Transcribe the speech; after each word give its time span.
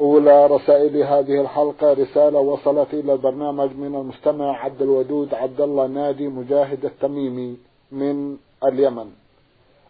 أولى 0.00 0.46
رسائل 0.46 0.96
هذه 0.96 1.40
الحلقة 1.40 1.92
رسالة 1.92 2.38
وصلت 2.38 2.94
إلى 2.94 3.12
البرنامج 3.12 3.70
من 3.76 3.94
المستمع 3.94 4.64
عبد 4.64 4.82
الودود 4.82 5.34
عبد 5.34 5.60
الله 5.60 5.86
نادي 5.86 6.28
مجاهد 6.28 6.84
التميمي 6.84 7.56
من 7.92 8.36
اليمن. 8.64 9.06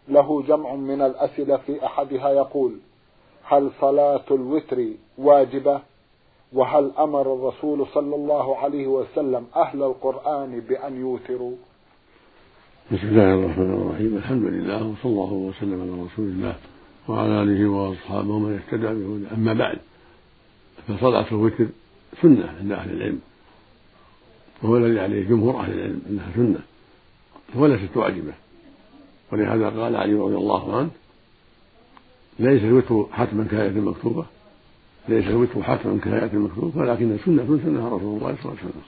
له 0.09 0.41
جمع 0.41 0.75
من 0.75 1.01
الأسئلة 1.01 1.57
في 1.57 1.85
أحدها 1.85 2.29
يقول 2.29 2.73
هل 3.43 3.71
صلاة 3.81 4.23
الوتر 4.31 4.85
واجبة؟ 5.17 5.79
وهل 6.53 6.91
أمر 6.99 7.33
الرسول 7.33 7.87
صلى 7.93 8.15
الله 8.15 8.57
عليه 8.57 8.87
وسلم 8.87 9.45
أهل 9.55 9.83
القرآن 9.83 10.59
بأن 10.59 10.99
يوتروا؟ 11.01 11.55
بسم 12.91 13.07
الله 13.07 13.33
الرحمن 13.33 13.73
الرحيم. 13.73 14.17
الحمد 14.17 14.43
لله 14.43 14.77
وصلى 14.77 15.11
الله 15.11 15.33
وسلم 15.33 15.81
على 15.81 15.91
رسول 15.91 16.25
الله 16.25 16.55
وعلى 17.09 17.43
آله 17.43 17.69
وأصحابه 17.69 18.29
ومن 18.29 18.59
اهتدى 18.59 18.87
بهداه. 18.87 19.35
أما 19.35 19.53
بعد 19.53 19.79
فصلاة 20.87 21.25
الوتر 21.31 21.67
سنة 22.21 22.55
عند 22.59 22.71
أهل 22.71 22.91
العلم. 22.91 23.19
وهو 24.61 24.77
الذي 24.77 24.99
عليه 24.99 25.27
جمهور 25.27 25.59
أهل 25.59 25.73
العلم 25.73 26.01
أنها 26.09 26.31
سنة. 26.35 26.59
وليست 27.55 27.97
واجبة. 27.97 28.33
ولهذا 29.31 29.69
قال 29.69 29.95
علي 29.95 30.13
رضي 30.13 30.35
الله 30.35 30.77
عنه 30.77 30.89
ليس 32.39 32.63
الوتر 32.63 33.05
حتما 33.11 33.43
كآية 33.43 33.71
مكتوبة. 33.71 34.25
ليس 35.09 35.27
الوتر 35.27 35.63
حتما 35.63 35.99
كآية 36.03 36.37
مكتوبة 36.37 36.79
ولكن 36.79 37.17
سنة 37.25 37.59
سنة 37.63 37.87
رسول 37.87 38.17
الله 38.17 38.35
صلى 38.35 38.51
الله 38.51 38.57
عليه 38.61 38.69
وسلم. 38.69 38.81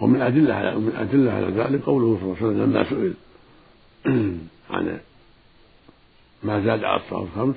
ومن 0.00 0.22
أدلة 0.22 0.54
على 0.54 0.76
من 0.76 0.96
أدلة 0.96 1.32
على 1.32 1.46
ذلك 1.46 1.84
قوله 1.84 2.18
صلى 2.20 2.24
الله 2.24 2.36
عليه 2.36 2.46
وسلم 2.46 2.62
لما 2.62 2.84
سئل 2.84 3.14
عن 4.70 5.00
ما 6.42 6.60
زاد 6.60 6.84
على 6.84 7.00
الصلاة 7.00 7.22
الخمس 7.22 7.56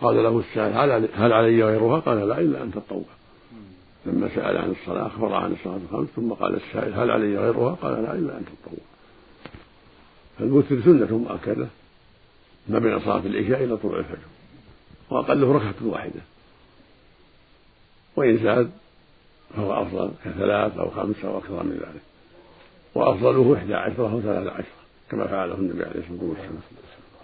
قال 0.00 0.22
له 0.22 0.38
السائل 0.38 1.08
هل 1.14 1.32
علي 1.32 1.64
غيرها؟ 1.64 2.00
قال 2.00 2.28
لا 2.28 2.40
إلا 2.40 2.62
أن 2.62 2.72
تطوع 2.72 3.04
لما 4.06 4.28
سأل 4.34 4.56
عن 4.56 4.70
الصلاة 4.70 5.06
أخبر 5.06 5.34
عن 5.34 5.52
الصلاة 5.52 5.76
الخمس 5.76 6.08
ثم 6.16 6.32
قال 6.32 6.54
السائل 6.54 6.94
هل 6.94 7.10
علي 7.10 7.38
غيرها؟ 7.38 7.74
قال 7.74 7.92
لا 7.92 8.12
إلا 8.12 8.38
أن 8.38 8.44
تطوع 8.44 8.84
فالوتر 10.38 10.82
سنة 10.82 11.18
مؤكدة 11.18 11.66
ما 12.68 12.78
بين 12.78 13.00
صلاة 13.00 13.26
العشاء 13.26 13.64
إلى 13.64 13.76
طلوع 13.76 13.98
الفجر 13.98 14.28
وأقله 15.10 15.52
ركعة 15.52 15.74
واحدة. 15.86 16.20
وإن 18.16 18.38
زاد 18.38 18.70
فهو 19.56 19.82
أفضل 19.82 20.10
كثلاث 20.24 20.78
أو 20.78 20.90
خمس 20.90 21.24
أو 21.24 21.38
أكثر 21.38 21.62
من 21.62 21.72
ذلك. 21.72 22.02
وأفضله 22.94 23.56
إحدى 23.56 23.74
عشرة 23.74 24.12
أو 24.12 24.20
ثلاثة 24.20 24.50
عشرة 24.50 24.80
كما 25.10 25.26
فعله 25.26 25.54
النبي 25.54 25.84
عليه 25.84 26.00
الصلاة 26.00 26.28
والسلام. 26.28 26.62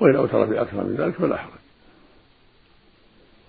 وإن 0.00 0.16
أوتر 0.16 0.44
بأكثر 0.44 0.84
من 0.84 0.96
ذلك 0.98 1.14
فلا 1.14 1.36
حرج. 1.36 1.65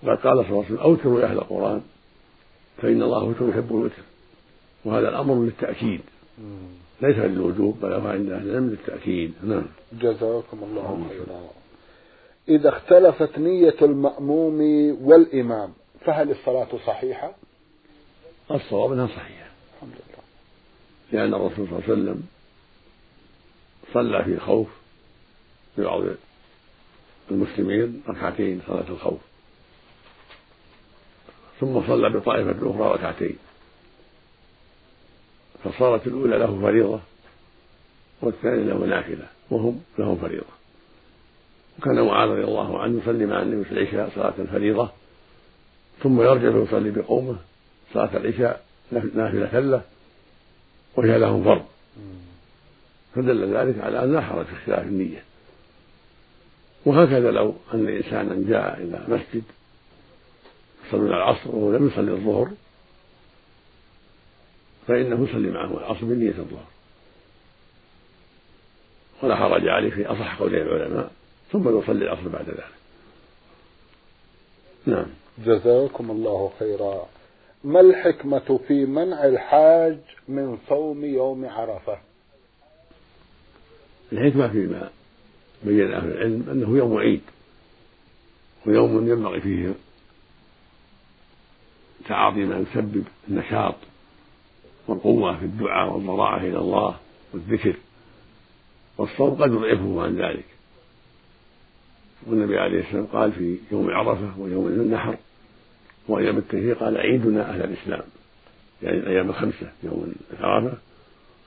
وقد 0.02 0.16
قال 0.16 0.20
صلى 0.22 0.30
الله 0.30 0.64
عليه 0.64 0.66
وسلم 0.66 0.78
أوتروا 0.78 1.20
يا 1.20 1.26
أهل 1.26 1.38
القرآن 1.38 1.82
فإن 2.82 3.02
الله 3.02 3.24
وتر 3.24 3.48
يحب 3.48 3.70
الوتر. 3.70 4.02
وهذا 4.84 5.08
الأمر 5.08 5.44
للتأكيد. 5.44 6.00
ليس 7.02 7.16
للوجوب 7.16 7.80
بل 7.80 7.92
هو 7.92 8.08
عند 8.08 8.30
أهل 8.30 8.48
العلم 8.48 8.70
للتأكيد. 8.70 9.34
نعم. 9.42 9.66
جزاكم 9.92 10.58
الله 10.62 11.06
خيرا. 11.08 11.40
إذا 12.48 12.68
اختلفت 12.68 13.38
نية 13.38 13.76
المأموم 13.82 14.60
والإمام 15.02 15.72
فهل 16.04 16.30
الصلاة 16.30 16.68
صحيحة؟ 16.86 17.34
الصواب 18.50 18.92
أنها 18.92 19.06
صحيحة. 19.06 19.50
الحمد 19.76 19.92
لله. 19.92 20.24
لأن 21.12 21.34
الرسول 21.34 21.66
صلى 21.66 21.78
الله 21.78 21.82
عليه 21.84 21.92
وسلم 21.92 22.22
صلى 23.94 24.24
في 24.24 24.30
الخوف 24.30 24.68
في 25.76 25.82
بعض 25.82 26.02
المسلمين 27.30 28.02
ركعتين 28.08 28.60
صلاة 28.66 28.88
الخوف. 28.88 29.20
ثم 31.60 31.86
صلى 31.86 32.10
بطائفة 32.10 32.70
أخرى 32.70 32.94
ركعتين. 32.94 33.36
فصارت 35.64 36.06
الأولى 36.06 36.38
له 36.38 36.60
فريضة 36.62 37.00
والثانية 38.22 38.64
له 38.64 38.86
نافلة 38.86 39.26
وهم 39.50 39.80
لهم 39.98 40.16
فريضة. 40.16 40.58
وكان 41.78 42.06
معاذ 42.06 42.28
رضي 42.28 42.44
الله 42.44 42.82
عنه 42.82 42.98
يصلي 43.02 43.26
مع 43.26 43.42
النبي 43.42 43.64
في 43.64 43.72
العشاء 43.72 44.10
صلاة 44.14 44.34
الفريضة 44.38 44.90
ثم 46.02 46.22
يرجع 46.22 46.56
ويصلي 46.56 46.90
بقومه 46.90 47.36
صلاة 47.94 48.16
العشاء 48.16 48.64
نافلة 48.92 49.58
له 49.60 49.82
وهي 50.96 51.18
لهم 51.18 51.44
فرض. 51.44 51.64
فدل 53.14 53.56
ذلك 53.56 53.80
على 53.80 54.04
أن 54.04 54.12
لا 54.12 54.20
حرج 54.20 54.46
في 54.46 54.52
اختلاف 54.52 54.86
النية. 54.86 55.22
وهكذا 56.86 57.30
لو 57.30 57.54
أن 57.74 57.88
إنسانا 57.88 58.48
جاء 58.48 58.78
إلى 58.82 59.04
مسجد 59.08 59.42
يصلون 60.88 61.08
العصر 61.08 61.50
وهو 61.50 61.72
لم 61.72 61.86
يصلي 61.86 62.12
الظهر 62.12 62.50
فإنه 64.88 65.28
يصلي 65.28 65.50
معه 65.50 65.78
العصر 65.78 66.04
بنية 66.04 66.28
الظهر. 66.38 66.66
ولا 69.22 69.36
حرج 69.36 69.68
عليه 69.68 69.90
في 69.90 70.06
أصح 70.06 70.38
قولي 70.38 70.62
العلماء 70.62 71.10
ثم 71.52 71.78
يصلي 71.78 72.04
العصر 72.04 72.28
بعد 72.28 72.48
ذلك. 72.48 72.64
نعم. 74.86 75.06
جزاكم 75.38 76.10
الله 76.10 76.52
خيرا. 76.58 77.08
ما 77.64 77.80
الحكمة 77.80 78.60
في 78.68 78.84
منع 78.86 79.24
الحاج 79.24 79.98
من 80.28 80.58
صوم 80.68 81.04
يوم 81.04 81.44
عرفة؟ 81.44 81.98
الحكمة 84.12 84.48
فيما 84.48 84.90
بين 85.62 85.92
أهل 85.92 86.08
العلم 86.08 86.46
أنه 86.50 86.78
يوم 86.78 86.98
عيد 86.98 87.20
ويوم 88.66 89.08
ينبغي 89.08 89.40
فيه 89.40 89.74
تعاطي 92.08 92.44
ما 92.44 92.58
يسبب 92.58 93.04
النشاط 93.28 93.74
والقوة 94.88 95.38
في 95.38 95.44
الدعاء 95.44 95.92
والضراعة 95.92 96.38
إلى 96.38 96.58
الله 96.58 96.96
والذكر. 97.32 97.74
والصوم 98.98 99.34
قد 99.34 99.52
يضعفه 99.52 100.02
عن 100.02 100.16
ذلك. 100.16 100.44
والنبي 102.26 102.58
عليه 102.58 102.80
السلام 102.80 103.06
قال 103.06 103.32
في 103.32 103.58
يوم 103.72 103.90
عرفة 103.90 104.40
ويوم 104.40 104.66
النحر 104.66 105.16
وأيام 106.08 106.38
التشريق 106.38 106.78
قال 106.78 106.96
عيدنا 106.98 107.50
أهل 107.50 107.62
الإسلام. 107.64 108.02
يعني 108.82 108.98
الأيام 108.98 109.28
الخمسة 109.28 109.72
يوم 109.82 110.12
عرفة 110.40 110.78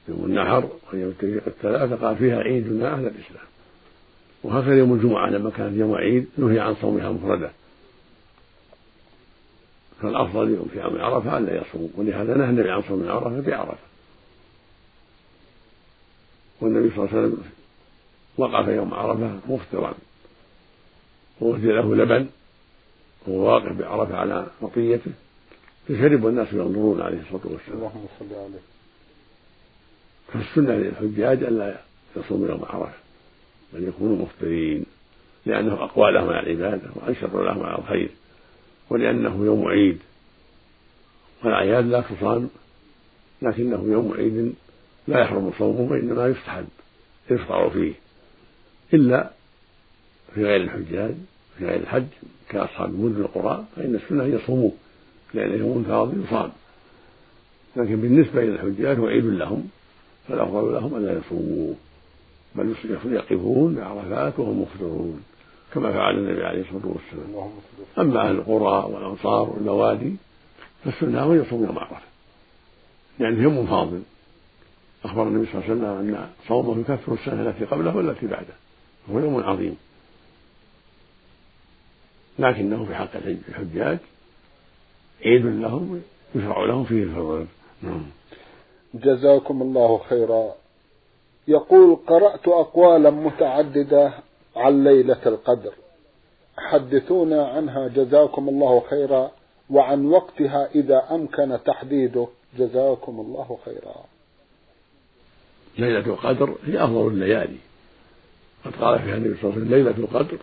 يوم 0.09 0.25
النحر 0.25 0.69
وأيام 0.93 1.09
التشريق 1.09 1.43
الثلاثة 1.47 1.95
قال 1.95 2.15
فيها 2.15 2.39
عيدنا 2.39 2.93
أهل 2.93 3.07
الإسلام. 3.07 3.45
وهكذا 4.43 4.77
يوم 4.77 4.93
الجمعة 4.93 5.29
لما 5.29 5.49
كانت 5.49 5.77
يوم 5.77 5.95
عيد 5.95 6.27
نهي 6.37 6.59
عن 6.59 6.75
صومها 6.75 7.11
مفردة. 7.11 7.51
فالأفضل 10.01 10.49
يوم 10.49 10.69
في 10.73 10.79
يوم 10.79 11.01
عرفة 11.01 11.37
ألا 11.37 11.61
يصوم 11.61 11.93
ولهذا 11.97 12.33
نهى 12.37 12.49
النبي 12.49 12.71
عن 12.71 12.81
صوم 12.81 13.09
عرفة 13.09 13.41
بعرفة 13.41 13.91
والنبي 16.61 16.95
صلى 16.95 17.05
الله 17.05 17.17
عليه 17.17 17.27
وسلم 17.27 17.43
وقف 18.37 18.67
يوم 18.67 18.93
عرفة 18.93 19.39
مفطرا. 19.47 19.93
ووجد 21.41 21.65
له 21.65 21.95
لبن 21.95 22.27
وهو 23.27 23.53
واقف 23.53 23.71
بعرفة 23.71 24.17
على 24.17 24.47
مطيته. 24.61 25.11
فشرب 25.87 26.23
والناس 26.23 26.53
ينظرون 26.53 27.01
عليه 27.01 27.19
الصلاة 27.21 27.53
والسلام. 27.53 27.77
اللهم 27.77 28.05
صل 28.19 28.35
عليه. 28.35 28.59
فالسنة 30.33 30.73
للحجاج 30.73 31.43
ألا 31.43 31.81
يصوموا 32.17 32.47
يوم 32.47 32.65
عرفة 32.69 32.93
بل 33.73 33.87
يكونوا 33.87 34.17
مفطرين 34.17 34.85
لأنه 35.45 35.73
أقوى 35.73 36.11
لهم 36.11 36.29
على 36.29 36.39
العبادة 36.39 36.89
وأنشط 36.95 37.35
لهم 37.35 37.63
على 37.63 37.77
الخير. 37.77 38.09
ولأنه 38.91 39.45
يوم 39.45 39.67
عيد. 39.67 39.99
والأعياد 41.43 41.85
لا 41.85 42.01
تصام 42.01 42.49
لكنه 43.41 43.85
يوم 43.87 44.13
عيد 44.17 44.53
لا 45.07 45.19
يحرم 45.19 45.51
صومه 45.57 45.91
وإنما 45.91 46.27
يستحب 46.27 46.67
يفطر 47.29 47.69
فيه. 47.69 47.93
إلا 48.93 49.31
في 50.33 50.43
غير 50.45 50.61
الحجاج 50.61 51.15
في 51.57 51.65
غير 51.65 51.79
الحج 51.79 52.05
كأصحاب 52.49 52.89
المدن 52.89 53.21
القرى 53.21 53.65
فإن 53.75 53.95
السنة 53.95 54.23
أن 54.23 54.33
يصوموه 54.33 54.71
لأنه 55.33 55.55
يوم 55.55 55.83
فاضل 55.83 56.23
يصام. 56.23 56.51
لكن 57.75 58.01
بالنسبة 58.01 58.43
إلى 58.43 58.51
الحجاج 58.51 58.99
هو 58.99 59.07
عيد 59.07 59.25
لهم 59.25 59.69
فالأفضل 60.27 60.73
لهم 60.73 60.95
ألا 60.95 61.19
يصوموه 61.19 61.75
بل 62.55 62.75
يقفون 63.05 63.75
بعرفات 63.75 64.39
وهم 64.39 64.61
مفطرون. 64.61 65.23
كما 65.73 65.91
فعل 65.91 66.17
النبي 66.17 66.45
عليه 66.45 66.61
الصلاة 66.61 66.81
والسلام. 66.85 67.51
أما 67.99 68.29
أهل 68.29 68.35
القرى 68.35 68.93
والأمصار 68.93 69.49
والبوادي 69.49 70.15
فالسنة 70.83 71.23
أن 71.23 71.41
يصوم 71.41 71.63
يوم 71.65 71.79
عرفة 71.79 71.97
لأنه 73.19 73.43
يوم 73.43 73.67
فاضل 73.67 74.01
أخبر 75.05 75.23
النبي 75.23 75.45
صلى 75.45 75.55
الله 75.55 75.87
عليه 75.87 75.99
وسلم 75.99 76.15
أن 76.15 76.29
صومه 76.47 76.79
يكفر 76.79 77.13
السنة 77.13 77.49
التي 77.49 77.65
قبله 77.65 77.95
والتي 77.95 78.27
بعده. 78.27 78.53
هو 79.11 79.19
يوم 79.19 79.43
عظيم. 79.43 79.77
لكنه 82.39 82.85
في 82.85 82.95
حق 82.95 83.15
الحجاج 83.49 83.97
عيد 85.25 85.45
لهم 85.45 86.01
يشرع 86.35 86.65
لهم 86.65 86.83
فيه 86.83 87.03
الفضل. 87.03 87.45
نعم. 87.81 88.03
جزاكم 88.93 89.61
الله 89.61 89.97
خيرا. 90.09 90.51
يقول 91.47 91.95
قرأت 92.07 92.47
أقوالا 92.47 93.09
متعددة 93.09 94.13
عن 94.55 94.83
ليلة 94.83 95.21
القدر. 95.25 95.73
حدثونا 96.57 97.47
عنها 97.47 97.87
جزاكم 97.87 98.49
الله 98.49 98.83
خيرا 98.89 99.31
وعن 99.69 100.05
وقتها 100.05 100.69
إذا 100.75 101.07
أمكن 101.11 101.59
تحديده. 101.65 102.27
جزاكم 102.57 103.19
الله 103.19 103.59
خيرا. 103.65 103.95
ليلة 105.77 106.05
القدر 106.05 106.55
هي 106.65 106.83
أفضل 106.83 107.07
الليالي. 107.07 107.57
قد 108.65 108.75
قال 108.75 108.99
فيها 108.99 109.15
النبي 109.17 109.35
صلى 109.41 109.43
الله 109.43 109.53
عليه 109.53 109.65
وسلم 109.65 109.75
ليلة 109.75 109.97
القدر 109.97 110.37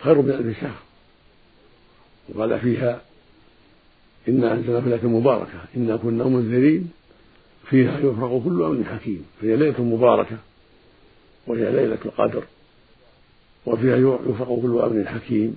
خير 0.00 0.22
من 0.22 0.30
ألف 0.30 0.60
شهر. 0.60 0.82
وقال 2.34 2.60
فيها 2.60 3.00
إنا 4.28 4.52
أنزلنا 4.52 4.80
في 4.80 4.88
ليلة 4.88 5.08
مباركة. 5.08 5.64
إنا 5.76 5.96
كنا 5.96 6.24
منذرين. 6.24 6.92
فيها 7.64 7.98
يفرق 7.98 8.42
كل 8.44 8.62
أمر 8.62 8.84
حكيم. 8.84 9.26
فهي 9.40 9.56
ليلة 9.56 9.82
مباركة. 9.82 10.36
وهي 11.46 11.72
ليلة 11.72 11.98
القدر. 12.04 12.44
وفيها 13.68 13.96
يفرق 13.96 14.60
كل 14.62 14.78
أمر 14.78 15.04
حكيم. 15.04 15.56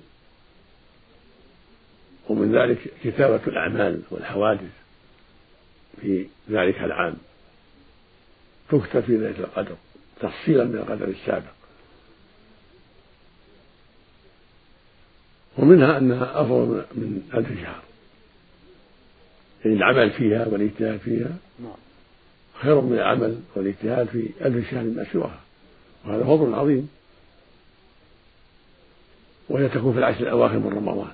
ومن 2.28 2.52
ذلك 2.56 2.78
كتابة 3.04 3.40
الأعمال 3.46 4.00
والحوادث 4.10 4.70
في 6.00 6.26
ذلك 6.50 6.78
العام. 6.78 7.14
تكتب 8.68 9.00
في 9.00 9.12
ليلة 9.12 9.38
القدر 9.38 9.76
تفصيلا 10.20 10.64
من 10.64 10.74
القدر 10.74 11.08
السابق. 11.08 11.52
ومنها 15.58 15.98
أنها 15.98 16.40
أفضل 16.40 16.84
من 16.94 17.28
ألف 17.34 17.48
شهر. 17.48 17.82
يعني 19.64 19.76
العمل 19.76 20.10
فيها 20.10 20.46
والاجتهاد 20.46 21.00
فيها 21.00 21.36
نعم. 21.60 21.72
خير 22.60 22.80
من 22.80 22.92
العمل 22.92 23.40
والاجتهاد 23.56 24.06
في 24.06 24.30
ألف 24.40 24.70
شهر 24.70 24.84
ما 24.84 25.06
سواها 25.12 25.40
وهذا 26.04 26.24
فضل 26.24 26.54
عظيم. 26.54 26.88
وهي 29.48 29.68
تكون 29.68 29.92
في 29.92 29.98
العشر 29.98 30.20
الأواخر 30.20 30.58
من 30.58 30.72
رمضان. 30.72 31.10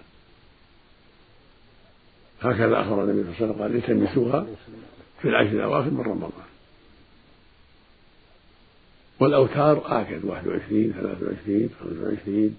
هكذا 2.41 2.81
أخبر 2.81 3.05
النبي 3.05 3.35
صلى 3.39 3.51
الله 3.51 3.65
عليه 3.65 3.79
وسلم 3.79 3.93
قال 3.93 4.01
التمسوها 4.07 4.47
في 5.23 5.29
العشر 5.29 5.51
الأواخر 5.51 5.91
من 5.91 6.01
رمضان. 6.01 6.49
والأوتار 9.21 10.01
آكد 10.01 10.25
21 10.25 10.93
23 10.93 11.71
25 11.81 12.57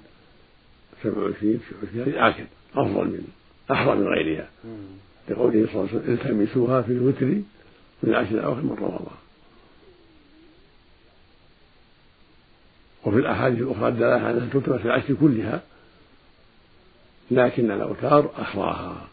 27 1.03 1.59
29 1.81 2.07
هذه 2.07 2.27
آكد 2.29 2.47
أفضل 2.75 3.05
من 3.07 3.27
أحرى 3.71 3.95
من 3.95 4.07
غيرها. 4.07 4.49
لقوله 5.29 5.67
صلى 5.67 5.75
الله 5.75 5.89
عليه 5.89 5.99
وسلم 5.99 6.13
التمسوها 6.13 6.81
في 6.81 6.91
الوتر 6.91 7.25
من 7.25 7.43
العشر 8.03 8.31
الأواخر 8.31 8.61
من 8.61 8.77
رمضان. 8.81 9.17
وفي 13.05 13.17
الأحاديث 13.17 13.61
الأخرى 13.61 13.87
الدالة 13.87 14.15
على 14.15 14.37
أنها 14.37 14.49
تكتب 14.53 14.77
في 14.77 14.85
العشر 14.85 15.13
كلها 15.13 15.61
لكن 17.31 17.71
الأوتار 17.71 18.31
أحراها. 18.41 19.07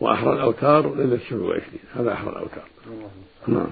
وأحرى 0.00 0.32
الأوتار 0.32 0.94
ليلة 0.94 1.14
السبع 1.14 1.44
وعشرين 1.44 1.80
هذا 1.94 2.12
أحرى 2.12 2.28
الأوتار. 2.28 2.64
نعم. 3.46 3.70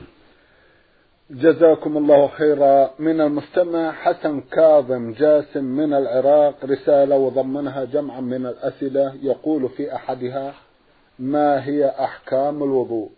جزاكم 1.31 1.97
الله 1.97 2.29
خيرا. 2.29 2.91
من 2.99 3.21
المستمع 3.21 3.93
حسن 3.93 4.41
كاظم 4.41 5.13
جاسم 5.13 5.65
من 5.65 5.95
العراق 5.95 6.65
رسالة 6.65 7.17
وضمنها 7.17 7.85
جمعا 7.85 8.21
من 8.21 8.47
الأسئلة 8.47 9.15
يقول 9.23 9.69
في 9.69 9.95
أحدها 9.95 10.55
ما 11.19 11.65
هي 11.65 11.87
أحكام 11.87 12.63
الوضوء؟ 12.63 13.11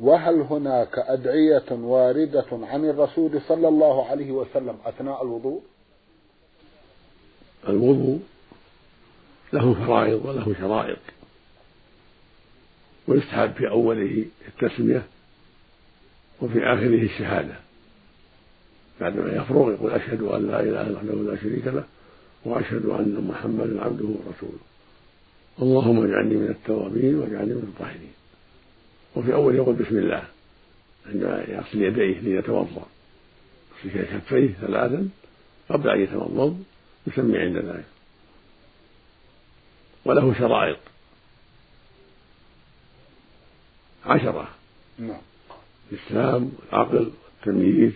وهل 0.00 0.40
هناك 0.40 0.98
أدعية 0.98 1.72
واردة 1.72 2.46
عن 2.52 2.84
الرسول 2.84 3.40
صلى 3.48 3.68
الله 3.68 4.06
عليه 4.06 4.30
وسلم 4.32 4.76
أثناء 4.84 5.22
الوضوء؟ 5.22 5.62
الوضوء 7.68 8.20
له 9.52 9.74
فرائض 9.74 10.26
وله 10.26 10.54
شرائط. 10.60 10.98
ويستحب 13.08 13.52
في 13.52 13.68
أوله 13.68 14.24
التسمية 14.48 15.02
وفي 16.42 16.58
آخره 16.58 17.02
الشهادة. 17.02 17.54
بعدما 19.00 19.32
يفرغ 19.32 19.72
يقول 19.72 19.90
أشهد 19.90 20.22
أن 20.22 20.48
لا 20.48 20.60
إله 20.60 20.82
إلا 20.82 21.00
الله 21.00 21.32
لا 21.32 21.42
شريك 21.42 21.66
له 21.66 21.84
وأشهد 22.44 22.86
أن 22.86 23.26
محمدا 23.28 23.84
عبده 23.84 24.04
ورسوله. 24.04 24.60
اللهم 25.62 26.04
اجعلني 26.04 26.34
من 26.34 26.50
التوابين 26.50 27.18
واجعلني 27.18 27.54
من 27.54 27.72
الطاهرين. 27.74 28.19
وفي 29.16 29.34
أول 29.34 29.54
يقول 29.54 29.74
بسم 29.74 29.98
الله. 29.98 30.24
عندما 31.06 31.44
يغسل 31.48 31.82
يديه 31.82 32.20
ليتوضأ. 32.20 32.86
يغسل 33.84 34.18
كفيه 34.18 34.54
ثلاثا 34.60 35.08
قبل 35.68 35.90
أن 35.90 36.00
يتوضأ 36.00 36.58
يسمي 37.06 37.38
عند 37.38 37.56
ذلك. 37.56 37.84
وله 40.04 40.34
شرائط. 40.38 40.78
عشرة. 44.06 44.48
نعم. 44.98 45.20
الإسلام 45.92 46.52
والعقل 46.58 47.12
والتمييز 47.24 47.92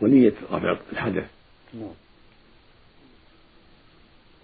ونية 0.00 0.34
رفع 0.52 0.76
الحدث. 0.92 1.30
نعم. 1.74 1.94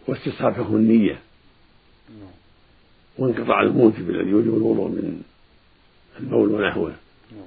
واستصحاب 0.07 0.55
حكم 0.55 0.77
النية. 0.77 1.23
نعم. 2.09 2.40
وانقطاع 3.19 3.63
الموجب 3.63 4.11
الذي 4.11 4.31
يوجب 4.31 4.57
الوضوء 4.57 4.89
من 4.89 5.23
البول 6.21 6.49
ونحوه. 6.55 6.93
نعم. 7.33 7.43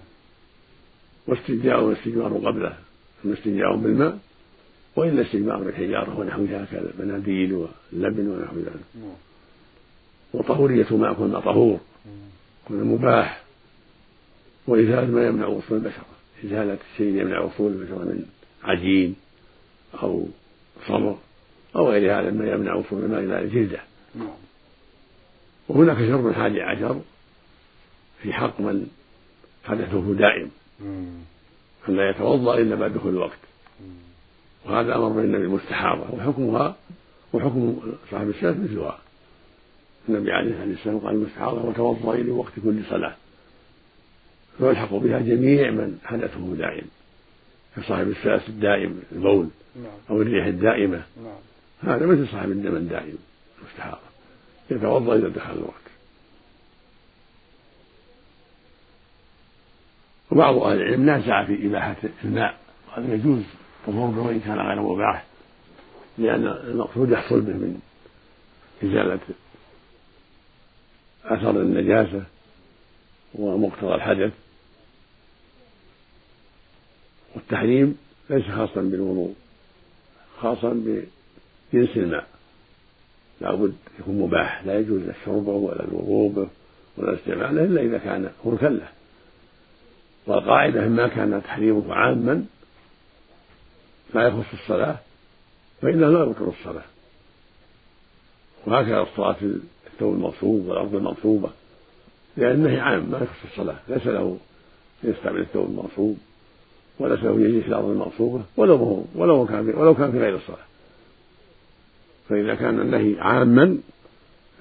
واستنجاء 1.28 1.84
واستجمار 1.84 2.34
قبله 2.34 2.78
ثم 3.24 3.32
استنجاء 3.32 3.76
بالماء 3.76 4.20
وإلا 4.96 5.22
استجمار 5.22 5.64
بالحجارة 5.64 6.20
ونحوها 6.20 6.66
كالمناديل 6.72 7.54
واللبن 7.54 8.28
ونحو 8.28 8.56
ذلك. 8.56 8.86
نعم. 8.96 9.14
وطهورية 10.34 10.98
ما 10.98 11.12
يكون 11.12 11.40
طهور 11.40 11.80
يكون 12.66 12.84
مباح 12.84 13.44
وإزالة 14.68 15.06
ما 15.06 15.28
يمنع 15.28 15.48
وصول 15.48 15.78
البشرة. 15.78 16.06
إزالة 16.46 16.78
الشيء 16.94 17.22
يمنع 17.22 17.40
وصول 17.40 17.72
البشرة 17.72 17.98
من 17.98 18.26
عجين 18.64 19.16
أو 20.04 20.28
صبر 20.88 21.18
أو 21.76 21.92
غير 21.92 22.20
هذا 22.20 22.32
ما 22.32 22.52
يمنع 22.52 22.74
وصول 22.74 23.04
الماء 23.04 23.20
إلى 23.20 23.42
الجلدة. 23.42 23.80
نعم. 24.16 24.43
وهناك 25.68 25.98
شرب 25.98 26.28
الحادي 26.28 26.62
عشر 26.62 27.02
في 28.22 28.34
حق 28.34 28.62
من 28.62 28.88
حدثه 29.64 30.14
دائم 30.14 30.52
أن 31.90 31.96
لا 31.96 32.10
يتوضأ 32.10 32.58
إلا 32.58 32.76
بعد 32.76 32.94
دخول 32.94 33.14
الوقت 33.14 33.38
وهذا 34.66 34.96
أمر 34.96 35.10
بين 35.10 35.24
النبي 35.26 35.44
المستحاضة 35.44 36.14
وحكمها 36.14 36.76
وحكم 37.34 37.82
صاحب 38.12 38.30
السلف 38.30 38.58
مثلها 38.58 39.00
النبي 40.10 40.32
عليه 40.32 40.52
الصلاة 40.52 40.70
والسلام 40.70 41.00
قال 41.00 41.16
المستحاضة 41.16 41.66
وتوضأي 41.66 42.24
لوقت 42.24 42.52
كل 42.64 42.80
صلاة. 42.90 43.16
ويلحق 44.60 44.94
بها 44.94 45.20
جميع 45.20 45.72
من 45.72 45.98
حدثه 46.06 46.56
دائم 46.56 46.88
كصاحب 47.76 48.08
الساس 48.08 48.50
الدائم 48.50 49.02
البول 49.12 49.48
نعم. 49.76 49.92
أو 50.10 50.22
الريح 50.22 50.46
الدائمة. 50.46 51.04
نعم. 51.24 51.94
هذا 51.94 52.06
مثل 52.06 52.28
صاحب 52.28 52.52
الدم 52.52 52.76
الدائم 52.76 53.18
المستحاضة 53.60 54.13
يتوضأ 54.76 55.16
إذا 55.16 55.28
دخل 55.28 55.54
الوقت 55.54 55.84
وبعض 60.32 60.58
أهل 60.58 60.82
العلم 60.82 61.06
نازع 61.06 61.46
في 61.46 61.68
إباحة 61.68 61.96
الماء 62.24 62.58
قال 62.96 63.10
يجوز 63.10 63.44
طهور 63.88 64.12
به 64.12 64.22
وإن 64.22 64.40
كان 64.40 64.60
غير 64.60 64.82
مباح 64.82 65.26
لأن 66.18 66.48
المقصود 66.48 67.12
يحصل 67.12 67.42
به 67.42 67.54
من 67.54 67.80
إزالة 68.84 69.20
أثر 71.26 71.62
النجاسة 71.62 72.24
ومقتضى 73.34 73.96
الحدث. 73.96 74.34
والتحريم 77.36 77.98
ليس 78.30 78.46
خاصا 78.46 78.82
بالوضوء 78.82 79.36
خاصا 80.40 80.70
بجنس 80.70 81.98
الماء. 81.98 82.28
لابد 83.44 83.74
يكون 84.00 84.20
مباح 84.20 84.66
لا 84.66 84.80
يجوز 84.80 85.02
شربه 85.26 85.52
ولا 85.52 85.84
الوضوء 85.84 86.48
ولا 86.98 87.14
استعماله 87.14 87.64
إلا 87.64 87.82
إذا 87.82 87.98
كان 87.98 88.30
ملكا 88.46 88.66
له 88.66 88.88
والقاعدة 90.28 90.88
ما 90.88 91.08
كان 91.08 91.42
تحريمه 91.44 91.94
عاما 91.94 92.46
ما 94.14 94.24
يخص 94.28 94.54
الصلاة 94.54 94.98
فإنه 95.82 96.10
لا 96.10 96.24
يبطل 96.24 96.54
الصلاة. 96.60 96.84
وهكذا 98.68 99.02
الصلاة 99.02 99.34
في 99.34 99.60
الثوب 99.94 100.14
المغصوب 100.14 100.68
والأرض 100.68 100.96
المغصوبة 100.96 101.50
لأن 102.38 102.52
النهي 102.52 102.80
عام 102.80 103.12
ما 103.12 103.18
يخص 103.18 103.52
الصلاة. 103.52 103.76
ليس 103.88 104.08
له 104.08 104.38
يستعمل 105.04 105.40
الثوب 105.40 105.70
المغصوب 105.70 106.18
وليس 107.00 107.24
له 107.24 107.42
يجلس 107.42 107.64
في 107.64 107.70
الأرض 107.70 107.90
المغصوبة 107.90 108.44
ولو 108.58 109.06
ولو 109.16 109.46
كان 109.46 109.70
ولو 109.76 109.96
كان 109.96 110.12
في 110.12 110.20
غير 110.20 110.36
الصلاة. 110.36 110.73
فإذا 112.34 112.56
كان 112.56 112.80
النهي 112.80 113.20
عاما 113.20 113.78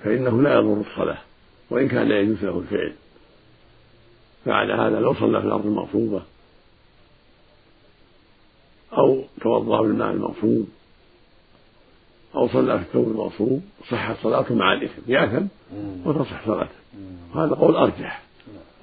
فإنه 0.05 0.43
لا 0.43 0.55
يضر 0.55 0.81
الصلاة 0.81 1.19
وإن 1.71 1.89
كان 1.89 2.09
لا 2.09 2.21
يجوز 2.21 2.45
له 2.45 2.59
الفعل. 2.59 2.93
فعلى 4.45 4.73
هذا 4.75 5.01
لو 5.01 5.15
صلى 5.15 5.41
في 5.41 5.47
الأرض 5.47 5.67
المغصوبة 5.67 6.23
أو 8.93 9.25
توضأ 9.41 9.83
بالماء 9.83 10.11
المغصوب 10.11 10.69
أو 12.35 12.49
صلى 12.49 12.79
في 12.79 12.85
الثوب 12.85 13.09
المغصوب 13.09 13.63
صحت 13.91 14.17
صلاته 14.23 14.55
مع 14.55 14.73
الإثم 14.73 15.03
يأثم 15.13 15.47
وتصح 16.05 16.47
صلاته. 16.47 16.75
هذا 17.35 17.55
قول 17.55 17.77
أرجح. 17.77 18.23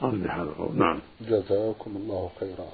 أرجح 0.03 0.35
هذا 0.35 0.43
القول 0.43 0.77
نعم. 0.77 0.99
جزاكم 1.21 1.95
الله 1.95 2.29
خيرا. 2.39 2.69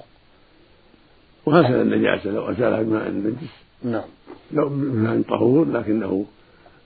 وهكذا 1.46 1.82
النجاسة 1.82 2.30
لو 2.30 2.50
أزالها 2.50 2.82
بماء 2.82 3.08
النجس 3.08 3.65
نعم. 3.82 4.04
لو 4.52 4.68
بماء 4.68 5.22
طهور 5.22 5.68
لكنه 5.68 6.26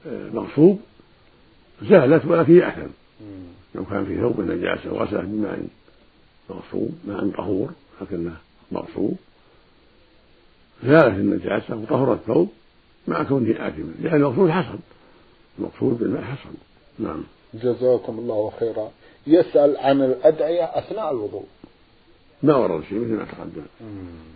آه، 0.07 0.29
مغصوب 0.35 0.81
زالت 1.83 2.25
ولكن 2.25 2.57
يأثم. 2.57 2.91
لو 3.75 3.85
كان 3.85 4.05
في 4.05 4.21
ثوب 4.21 4.41
النجاسة 4.41 4.93
وغسله 4.93 5.21
بماء 5.21 5.67
مغصوب 6.51 6.91
ماء 7.05 7.29
طهور 7.29 7.71
لكنه 8.01 8.37
مغصوب. 8.73 9.17
زالت 10.85 11.15
النجاسة 11.15 11.77
وطهر 11.77 12.13
الثوب 12.13 12.49
مع 13.09 13.23
كونه 13.23 13.69
آثما 13.69 13.93
لأن 14.03 14.15
المقصود 14.15 14.51
حصل 14.51 14.79
المقصود 15.59 15.99
بالماء 15.99 16.23
حصل 16.23 16.55
نعم. 16.99 17.25
جزاكم 17.55 18.19
الله 18.19 18.53
خيرا. 18.61 18.91
يسأل 19.27 19.77
عن 19.77 20.03
الأدعية 20.03 20.65
أثناء 20.65 21.11
الوضوء. 21.11 21.47
ما 22.43 22.57
ورد 22.57 22.85
شيء 22.85 22.99
مثل 22.99 23.13
ما 23.13 23.25
تقدم. 23.25 23.63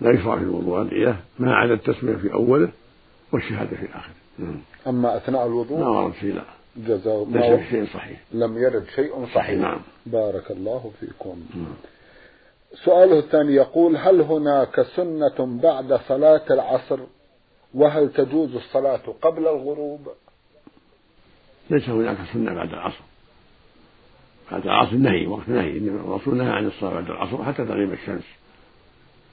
لا 0.01 0.11
يشرع 0.11 0.37
في 0.37 0.43
الوضوء 0.43 0.81
أدعية 0.81 1.21
ما 1.39 1.55
عدا 1.55 1.75
التسمية 1.75 2.17
في 2.17 2.33
أوله 2.33 2.69
والشهادة 3.33 3.77
في 3.77 3.87
آخره. 3.95 4.15
نعم. 4.39 4.61
أما 4.87 5.17
أثناء 5.17 5.47
الوضوء؟ 5.47 5.79
ما 5.79 5.89
ورد 5.89 6.15
شيء 6.15 6.35
لا. 6.35 6.45
جزاكم 6.77 7.37
ليس 7.37 7.69
شيء 7.71 7.87
صحيح. 7.87 8.21
لم 8.33 8.59
يرد 8.59 8.87
شيء 8.95 9.27
صحيح. 9.35 9.61
نعم. 9.61 9.81
بارك 10.07 10.51
الله 10.51 10.93
فيكم. 11.01 11.43
نعم. 11.55 11.75
سؤاله 12.85 13.19
الثاني 13.19 13.55
يقول 13.55 13.97
هل 13.97 14.21
هناك 14.21 14.83
سنة 14.97 15.61
بعد 15.63 16.01
صلاة 16.09 16.45
العصر؟ 16.51 17.01
وهل 17.75 18.13
تجوز 18.13 18.55
الصلاة 18.55 19.03
قبل 19.23 19.43
الغروب؟ 19.43 20.09
ليس 21.71 21.89
هناك 21.89 22.17
سنة 22.33 22.55
بعد 22.55 22.69
العصر. 22.69 23.01
بعد 24.53 24.65
العصر 24.65 24.97
نهي 24.97 25.27
وقت 25.27 25.49
نهي. 25.49 25.79
الرسول 25.79 26.37
نهى 26.37 26.51
عن 26.51 26.67
الصلاة 26.67 26.95
بعد 26.95 27.11
العصر 27.11 27.45
حتى 27.45 27.65
تغيب 27.65 27.93
الشمس. 27.93 28.25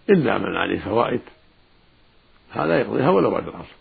إلا 0.09 0.37
من 0.37 0.55
عليه 0.55 0.79
فوائد. 0.79 1.21
هذا 2.51 2.79
يقضيها 2.79 3.09
ولو 3.09 3.31
بعد 3.31 3.47
العصر. 3.47 3.75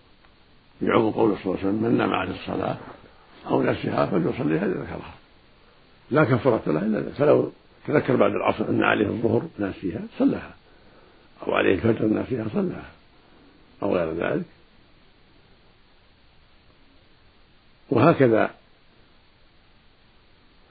يعم 0.82 1.10
قول 1.10 1.36
صلى 1.36 1.44
الله 1.44 1.58
عليه 1.58 1.68
وسلم 1.68 1.82
من 1.82 1.98
نام 1.98 2.14
عن 2.14 2.30
الصلاة 2.30 2.76
أو 3.46 3.62
نسيها 3.62 4.06
فليصليها 4.06 4.66
إذا 4.66 4.72
ذكرها. 4.72 5.14
لا 6.10 6.24
كفرة 6.24 6.62
له 6.66 6.80
إلا 6.80 7.12
فلو 7.12 7.52
تذكر 7.86 8.16
بعد 8.16 8.30
العصر 8.30 8.68
أن 8.68 8.82
عليه 8.82 9.06
الظهر 9.06 9.42
ناسيها 9.58 10.00
صلىها. 10.18 10.54
أو 11.46 11.54
عليه 11.54 11.74
الفجر 11.74 12.06
ناسيها 12.06 12.46
صلىها. 12.54 12.90
أو 13.82 13.96
غير 13.96 14.12
ذلك. 14.12 14.44
وهكذا 17.90 18.50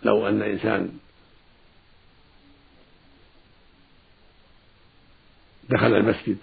لو 0.03 0.27
أن 0.27 0.41
إنسان 0.41 0.89
دخل 5.70 5.94
المسجد 5.96 6.38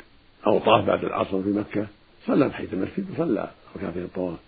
أو 0.46 0.58
طاف 0.58 0.84
بعد 0.84 1.04
العصر 1.04 1.42
في 1.42 1.48
مكة 1.48 1.86
صلى 2.26 2.48
تحية 2.48 2.68
المسجد 2.72 3.10
وصلى 3.14 3.50
ركعتين 3.76 4.02
الطواف. 4.02 4.38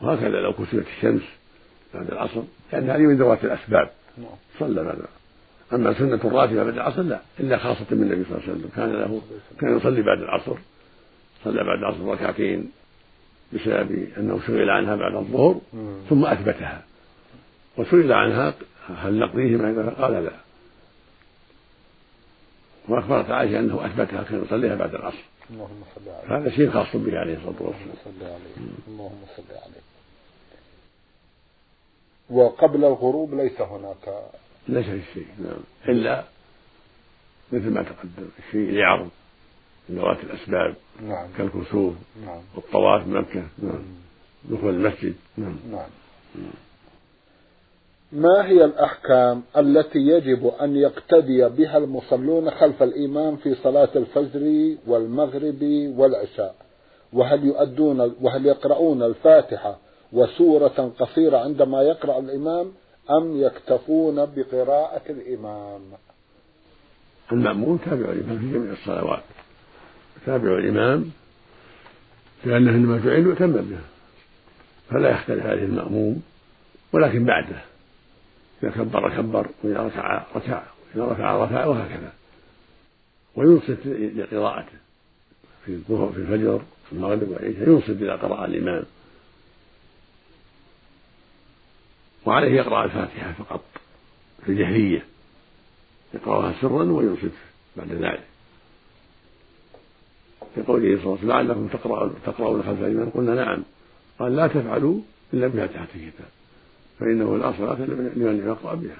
وهكذا 0.00 0.40
لو 0.40 0.52
كسرت 0.52 0.86
الشمس 0.96 1.22
بعد 1.94 2.10
العصر 2.10 2.42
لأن 2.72 2.90
هذه 2.90 3.00
من 3.00 3.16
ذوات 3.16 3.44
الأسباب. 3.44 3.90
صلى 4.58 4.84
بعد 4.84 4.98
أما 5.72 5.98
سنة 5.98 6.20
الراتبة 6.24 6.64
بعد 6.64 6.74
العصر 6.74 7.02
لا. 7.02 7.20
إلا 7.40 7.58
خاصة 7.58 7.86
من 7.90 8.02
النبي 8.02 8.24
صلى 8.24 8.38
الله 8.38 8.42
عليه 8.42 8.52
وسلم. 8.52 8.70
كان 8.76 8.92
له 8.92 9.22
كان 9.60 9.76
يصلي 9.76 10.02
بعد 10.02 10.18
العصر. 10.18 10.56
صلى 11.44 11.64
بعد 11.64 11.78
العصر 11.78 12.04
ركعتين 12.04 12.70
بسبب 13.52 14.08
أنه 14.18 14.40
سئل 14.46 14.70
عنها 14.70 14.96
بعد 14.96 15.14
الظهر 15.14 15.60
ثم 16.08 16.24
أثبتها. 16.24 16.84
وسئل 17.78 18.12
عنها 18.12 18.54
هل 18.88 19.18
نقضيهما 19.18 19.90
قال 19.90 20.24
لا. 20.24 20.32
وأخبرت 22.88 23.30
عائشة 23.30 23.58
أنه 23.58 23.86
أثبتها 23.86 24.22
كان 24.22 24.44
يصليها 24.44 24.74
بعد 24.74 24.94
العصر. 24.94 25.24
اللهم 25.50 25.82
صل 25.94 26.10
عليه 26.10 26.38
هذا 26.38 26.50
شيء 26.50 26.70
خاص 26.70 26.96
به 26.96 27.18
عليه 27.18 27.36
الصلاة 27.36 27.62
والسلام. 27.62 27.96
صل 28.04 28.24
عليه. 28.24 28.68
اللهم 28.88 29.20
صل 29.36 29.42
عليه. 29.50 29.86
وقبل 32.30 32.84
الغروب 32.84 33.34
ليس 33.34 33.60
هناك 33.60 34.22
ليس 34.68 34.86
في 34.86 35.02
شيء 35.14 35.26
نعم. 35.38 35.60
إلا 35.88 36.24
مثل 37.52 37.70
ما 37.70 37.82
تقدم 37.82 38.28
الشيء 38.38 38.70
لعرض 38.70 39.08
ذوات 39.90 40.18
الأسباب 40.24 40.74
نعم. 41.02 41.28
كالكسوف 41.38 41.94
نعم. 42.24 42.40
والطواف 42.54 43.04
بمكة 43.04 43.42
نعم. 43.58 43.84
دخول 44.44 44.74
المسجد 44.74 45.14
نعم. 45.36 45.56
نعم. 45.70 45.88
ما 48.12 48.46
هي 48.48 48.64
الأحكام 48.64 49.42
التي 49.56 49.98
يجب 49.98 50.46
أن 50.46 50.76
يقتدي 50.76 51.48
بها 51.48 51.78
المصلون 51.78 52.50
خلف 52.50 52.82
الإمام 52.82 53.36
في 53.36 53.54
صلاة 53.54 53.88
الفجر 53.96 54.76
والمغرب 54.86 55.92
والعشاء؟ 55.96 56.54
وهل 57.12 57.44
يؤدون 57.44 58.14
وهل 58.20 58.46
يقرؤون 58.46 59.02
الفاتحة 59.02 59.78
وسورة 60.12 60.92
قصيرة 60.98 61.38
عندما 61.38 61.82
يقرأ 61.82 62.18
الإمام 62.18 62.72
أم 63.10 63.42
يكتفون 63.42 64.26
بقراءة 64.36 65.02
الإمام؟ 65.10 65.80
المأمون 67.32 67.80
تابع 67.84 68.12
الإمام 68.12 68.38
في 68.38 68.52
جميع 68.52 68.72
الصلوات. 68.72 69.22
تابع 70.26 70.58
الإمام 70.58 71.10
لأنه 72.44 72.70
إنما 72.70 72.98
جعل 72.98 73.18
يؤتم 73.18 73.52
به. 73.52 73.78
فلا 74.90 75.10
يختلف 75.10 75.46
عليه 75.46 75.64
المأموم 75.64 76.22
ولكن 76.92 77.24
بعده. 77.24 77.75
إذا 78.66 78.74
كبر 78.74 79.16
كبر 79.16 79.46
وإذا 79.62 79.80
ركع 79.80 80.24
ركع 80.36 80.62
وإذا 80.94 81.12
رفع 81.12 81.44
رفع 81.44 81.64
وهكذا. 81.66 82.12
وينصت 83.36 83.86
لقراءته. 83.86 84.78
في 85.64 85.72
الظهر 85.72 86.12
في 86.12 86.18
الفجر 86.18 86.58
في 86.58 86.92
المغرب 86.92 87.28
والعشاء 87.28 87.68
ينصت 87.68 87.90
إذا 87.90 88.16
قرأ 88.16 88.44
الإمام. 88.44 88.84
وعليه 92.26 92.52
يقرأ 92.52 92.84
الفاتحة 92.84 93.32
فقط 93.32 93.64
في 94.44 94.52
الجهرية. 94.52 95.04
يقرأها 96.14 96.54
سرا 96.60 96.82
وينصت 96.84 97.36
بعد 97.76 97.92
ذلك. 97.92 98.24
في 100.54 100.62
قوله 100.62 100.96
صلى 101.02 101.04
الله 101.04 101.04
عليه 101.04 101.18
وسلم 101.18 101.28
لعلكم 101.28 101.68
تقرأون 101.68 102.14
تقرأون 102.26 102.62
خلف 102.62 102.80
الإمام؟ 102.80 103.10
قلنا 103.10 103.34
نعم. 103.34 103.62
قال 104.18 104.36
لا 104.36 104.46
تفعلوا 104.46 105.00
إلا 105.34 105.46
بفاتحة 105.46 105.88
الكتاب. 105.94 106.35
فإنه 107.00 107.38
لا 107.38 107.52
صلاة 107.52 107.74
لمن 107.74 108.42
يقرأ 108.46 108.74
بها. 108.74 108.96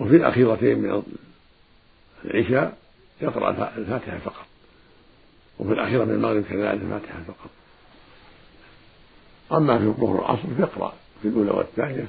وفي 0.00 0.16
الأخيرتين 0.16 0.78
من 0.78 1.02
العشاء 2.24 2.78
يقرأ 3.20 3.50
الفاتحة 3.76 4.18
فقط. 4.18 4.46
وفي 5.58 5.72
الأخيرة 5.72 6.04
من 6.04 6.14
المغرب 6.14 6.42
كذلك 6.42 6.82
الفاتحة 6.82 7.22
فقط. 7.28 7.50
أما 9.52 9.78
في 9.78 9.84
الظهر 9.84 10.16
والعصر 10.16 10.54
فيقرأ 10.56 10.92
في 11.22 11.28
الأولى 11.28 11.50
والثانية. 11.50 12.08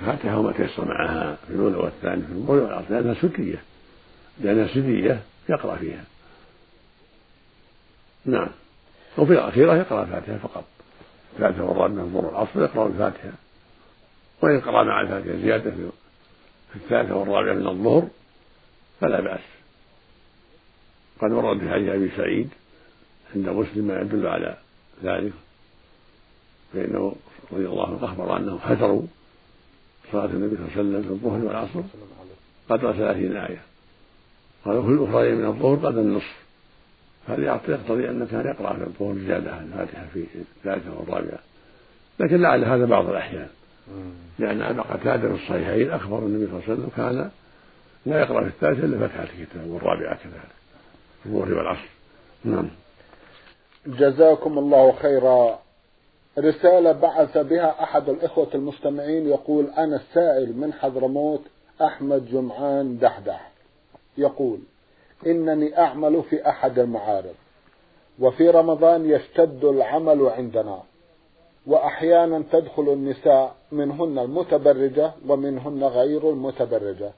الفاتحة 0.00 0.38
وما 0.38 0.52
تيسر 0.52 0.84
معها 0.84 1.36
في 1.46 1.52
الأولى 1.52 1.76
والثانية. 1.76 2.26
في 2.26 2.32
الظهر 2.32 2.56
والعصر 2.56 2.90
لأنها 2.90 3.14
سرية 3.14 3.62
لأنها 4.40 4.74
سرية 4.74 5.22
يقرأ 5.48 5.76
فيها. 5.76 6.04
نعم. 8.24 8.48
وفي 9.18 9.32
الأخيرة 9.32 9.76
يقرأ 9.76 10.02
الفاتحة 10.02 10.36
فقط. 10.36 10.64
الفاتحة 11.36 11.62
والرابعة 11.62 11.88
من 11.88 12.00
الظهر 12.00 12.26
والعصر 12.26 12.62
يقرأ 12.62 12.86
الفاتحة. 12.86 13.30
وإن 14.42 14.60
قرأ 14.60 14.82
مع 14.82 15.00
الفاتحة 15.00 15.36
زيادة 15.36 15.70
في 15.70 16.76
الثالثة 16.76 17.16
والرابعة 17.16 17.54
من 17.54 17.66
الظهر 17.66 18.08
فلا 19.00 19.20
بأس. 19.20 19.40
قد 21.20 21.32
ورد 21.32 21.58
في 21.58 21.70
حديث 21.70 21.88
أبي 21.88 22.10
سعيد 22.16 22.48
عند 23.34 23.48
مسلم 23.48 23.84
ما 23.84 24.00
يدل 24.00 24.26
على 24.26 24.56
ذلك 25.04 25.32
فإنه 26.72 27.16
رضي 27.52 27.66
الله 27.66 27.86
عنه 27.86 28.04
أخبر 28.04 28.36
أنهم 28.36 28.58
حذروا 28.58 29.02
صلاة 30.12 30.24
النبي 30.24 30.56
صلى 30.56 30.64
الله 30.64 30.72
عليه 30.76 30.80
وسلم 30.80 31.02
في 31.02 31.08
الظهر 31.08 31.44
والعصر 31.44 31.80
قدر 32.68 32.92
ثلاثين 32.92 33.36
آية. 33.36 33.62
قالوا 34.64 34.82
في 34.82 34.88
الأخرى 34.88 35.34
من 35.34 35.46
الظهر 35.46 35.76
قدر 35.76 36.00
النصف. 36.00 36.47
هذا 37.28 37.42
يقتضي 37.42 38.10
أنه 38.10 38.26
كان 38.26 38.46
يقرأ 38.46 38.76
في 38.76 38.84
الظهر 38.84 39.18
زيادة 39.18 39.52
عن 39.52 39.64
الفاتحة 39.64 40.06
في 40.14 40.26
الثالثة 40.34 40.98
والرابعة 41.00 41.38
لكن 42.20 42.42
لعل 42.42 42.64
هذا 42.64 42.84
بعض 42.84 43.08
الأحيان. 43.08 43.48
لأن 44.38 44.62
أبا 44.62 44.82
قتادة 44.82 45.28
في 45.28 45.34
الصحيحين 45.34 45.90
أخبر 45.90 46.18
النبي 46.18 46.46
صلى 46.46 46.54
الله 46.54 46.64
عليه 46.64 46.74
وسلم 46.74 46.90
كان 46.96 47.30
لا 48.06 48.20
يقرأ 48.20 48.40
في 48.40 48.48
الثالثة 48.48 48.84
إلا 48.84 49.08
فتحة 49.08 49.22
الكتاب 49.22 49.70
والرابعة 49.70 50.14
كذلك 50.14 50.52
في 51.22 51.26
الظهر 51.28 51.54
والعصر. 51.54 51.88
نعم. 52.44 52.68
جزاكم 53.86 54.58
الله 54.58 54.92
خيرا. 54.92 55.58
رسالة 56.38 56.92
بعث 56.92 57.38
بها 57.38 57.82
أحد 57.82 58.08
الإخوة 58.08 58.48
المستمعين 58.54 59.28
يقول 59.28 59.66
أنا 59.78 59.96
السائل 59.96 60.56
من 60.56 60.72
حضرموت 60.72 61.42
أحمد 61.82 62.30
جمعان 62.30 62.98
دحدح. 62.98 63.50
يقول 64.18 64.58
إنني 65.26 65.78
أعمل 65.78 66.22
في 66.22 66.48
أحد 66.48 66.78
المعارض. 66.78 67.34
وفي 68.20 68.50
رمضان 68.50 69.10
يشتد 69.10 69.64
العمل 69.64 70.26
عندنا. 70.26 70.82
وأحيانا 71.66 72.42
تدخل 72.52 72.82
النساء 72.82 73.54
منهن 73.72 74.18
المتبرجة 74.18 75.12
ومنهن 75.28 75.84
غير 75.84 76.30
المتبرجة. 76.30 77.12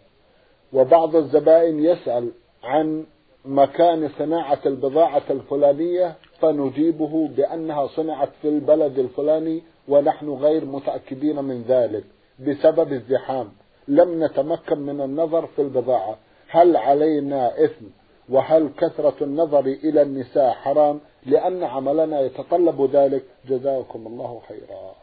وبعض 0.73 1.17
الزبائن 1.17 1.85
يسأل 1.85 2.31
عن 2.65 3.05
مكان 3.45 4.09
صناعة 4.19 4.59
البضاعة 4.67 5.23
الفلانية 5.31 6.15
فنجيبه 6.41 7.29
بأنها 7.29 7.87
صنعت 7.87 8.29
في 8.43 8.49
البلد 8.49 8.99
الفلاني 8.99 9.63
ونحن 9.89 10.29
غير 10.29 10.65
متأكدين 10.65 11.45
من 11.45 11.63
ذلك 11.63 12.05
بسبب 12.39 12.93
الزحام. 12.93 13.53
لم 13.89 14.25
نتمكن 14.25 14.79
من 14.79 15.01
النظر 15.01 15.47
في 15.47 15.63
البضاعة. 15.63 16.19
هل 16.51 16.77
علينا 16.77 17.65
إثم 17.65 17.85
وهل 18.29 18.71
كثرة 18.79 19.25
النظر 19.25 19.67
إلى 19.67 20.03
النساء 20.03 20.51
حرام 20.51 21.01
لأن 21.27 21.63
عملنا 21.63 22.21
يتطلب 22.21 22.91
ذلك؟ 22.93 23.25
جزاكم 23.49 24.07
الله 24.07 24.43
خيرا. 24.49 24.95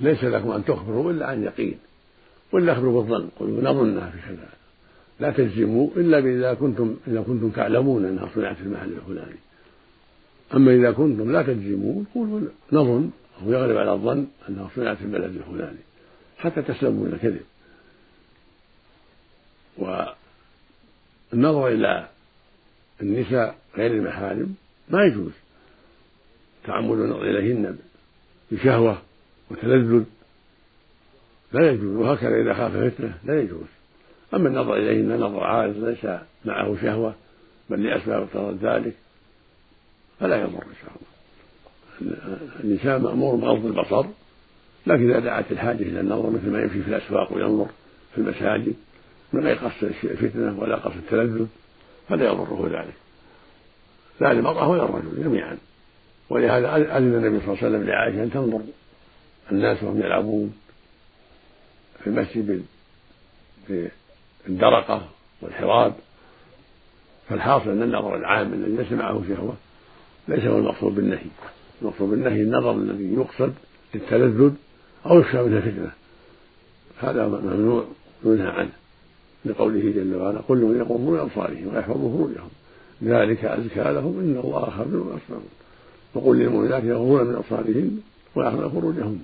ليس 0.00 0.24
لكم 0.24 0.50
أن 0.50 0.64
تخبروا 0.64 1.12
إلا 1.12 1.26
عن 1.26 1.44
يقين 1.44 1.78
ولا 2.52 2.72
أخبروا 2.72 3.02
بالظن 3.02 3.28
قلوا 3.40 3.62
نظنها 3.62 4.10
في 4.10 4.18
كذا. 4.28 4.48
لا 5.20 5.30
تجزموا 5.30 5.88
إلا 5.96 6.18
إذا 6.18 6.54
كنتم 6.54 6.96
إذا 7.06 7.20
كنتم 7.22 7.50
تعلمون 7.50 8.04
أنها 8.04 8.28
صنعت 8.34 8.56
في 8.56 8.62
المحل 8.62 8.92
الفلاني. 8.92 9.38
أما 10.54 10.74
إذا 10.74 10.90
كنتم 10.90 11.32
لا 11.32 11.42
تجزمون 11.42 12.06
قولوا 12.14 12.40
نظن 12.72 13.10
أو 13.42 13.52
يغلب 13.52 13.76
على 13.76 13.92
الظن 13.92 14.26
أنها 14.48 14.68
صنعت 14.76 14.96
في 14.96 15.04
البلد 15.04 15.36
الفلاني 15.36 15.78
حتى 16.38 16.62
تسلموا 16.62 17.04
من 17.04 17.12
الكذب. 17.12 17.42
والنظر 19.78 21.68
إلى 21.68 22.08
النساء 23.02 23.58
غير 23.76 23.90
المحارم 23.90 24.54
ما 24.88 25.04
يجوز. 25.04 25.32
تعمد 26.64 26.98
النظر 26.98 27.22
إليهن 27.22 27.78
بشهوة 28.50 29.02
وتلذذ. 29.50 30.04
لا 31.52 31.70
يجوز 31.70 31.96
وهكذا 31.96 32.40
إذا 32.42 32.54
خاف 32.54 32.76
فتنة 32.76 33.18
لا 33.24 33.40
يجوز. 33.40 33.66
أما 34.34 34.48
النظر 34.48 34.76
إليهن 34.76 35.20
نظر 35.20 35.44
عارض 35.44 35.84
ليس 35.84 36.06
معه 36.44 36.76
شهوة 36.82 37.14
بل 37.70 37.82
لأسباب 37.82 38.22
اقتضت 38.22 38.64
ذلك 38.64 38.94
فلا 40.20 40.36
يضر 40.36 40.62
إن 40.62 40.74
شاء 40.82 40.90
الله. 40.90 41.08
الإنسان 42.64 43.02
مأمور 43.02 43.36
بغض 43.36 43.66
البصر 43.66 44.06
لكن 44.86 45.10
إذا 45.10 45.20
دعت 45.20 45.52
الحاجة 45.52 45.82
إلى 45.82 46.00
النظر 46.00 46.30
مثل 46.30 46.50
ما 46.50 46.62
يمشي 46.62 46.82
في 46.82 46.88
الأسواق 46.88 47.32
وينظر 47.32 47.66
في 48.14 48.18
المساجد 48.18 48.74
من 49.32 49.46
غير 49.46 49.56
قصد 49.56 49.84
الفتنة 50.04 50.58
ولا 50.58 50.76
قصد 50.76 50.96
التلذذ 50.96 51.46
فلا 52.08 52.24
يضره 52.24 52.68
ذلك. 52.72 52.94
لا 54.20 54.32
للمرأة 54.32 54.68
ولا 54.68 54.84
الرجل 54.84 55.24
جميعا. 55.24 55.58
ولهذا 56.30 56.76
أذن 56.76 57.14
النبي 57.14 57.40
صلى 57.40 57.54
الله 57.54 57.64
عليه 57.64 57.68
وسلم 57.68 57.82
لعائشة 57.84 58.22
أن 58.22 58.30
تنظر. 58.30 58.60
الناس 59.52 59.82
وهم 59.82 60.00
يلعبون 60.00 60.54
في 62.00 62.06
المسجد 62.06 62.64
في 63.66 63.88
الدرقة 64.48 65.08
والحراب 65.42 65.94
فالحاصل 67.28 67.70
أن 67.70 67.82
النظر 67.82 68.16
العام 68.16 68.52
الذي 68.52 68.76
ليس 68.76 68.92
معه 68.92 69.22
شهوة 69.28 69.56
ليس 70.28 70.44
هو 70.44 70.58
المقصود 70.58 70.94
بالنهي. 70.94 71.26
المقصود 71.82 72.10
بالنهي 72.10 72.42
النظر 72.42 72.72
الذي 72.72 73.14
يقصد 73.14 73.54
للتلذذ 73.94 74.52
أو 75.06 75.20
يخشى 75.20 75.42
منه 75.42 75.60
فتنة. 75.60 75.92
هذا 76.98 77.26
ممنوع 77.26 77.84
ينهى 78.24 78.48
عنه. 78.48 78.72
لقوله 79.44 79.80
جل 79.80 80.14
وعلا 80.14 80.40
كل 80.48 80.58
من 80.58 80.78
يقوم 80.78 81.10
من 81.10 81.18
أبصارهم 81.18 81.74
ويحفظوا 81.74 82.16
فروجهم. 82.16 82.50
ذلك 83.02 83.44
أزكى 83.44 83.92
لهم 83.92 84.18
إن 84.20 84.40
الله 84.44 84.70
خبير 84.70 85.00
يصنعون 85.00 85.48
وقل 86.14 86.38
للمؤمنات 86.38 86.84
يغضون 86.84 87.26
من 87.26 87.34
أبصارهن 87.34 88.00
ويحفظن 88.34 88.68
فروجهم. 88.68 89.22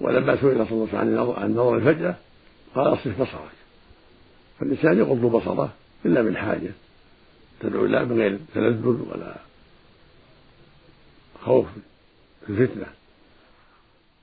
ولما 0.00 0.36
سئل 0.36 0.66
صلى 0.66 0.72
الله 0.72 0.88
عليه 0.92 1.12
وسلم 1.12 1.30
عن 1.30 1.50
نظر 1.52 1.76
الفجأة 1.76 2.16
قال 2.74 2.92
اصرف 2.92 3.20
بصرك. 3.20 3.54
فالإنسان 4.60 4.98
يغض 4.98 5.20
بصره 5.20 5.72
إلا 6.06 6.22
بالحاجة. 6.22 6.70
تدعو 7.60 7.84
الله 7.84 8.04
من 8.04 8.18
غير 8.18 8.38
تلذذ 8.54 8.86
ولا 8.86 9.34
خوف 11.42 11.66
الفتنة 12.48 12.86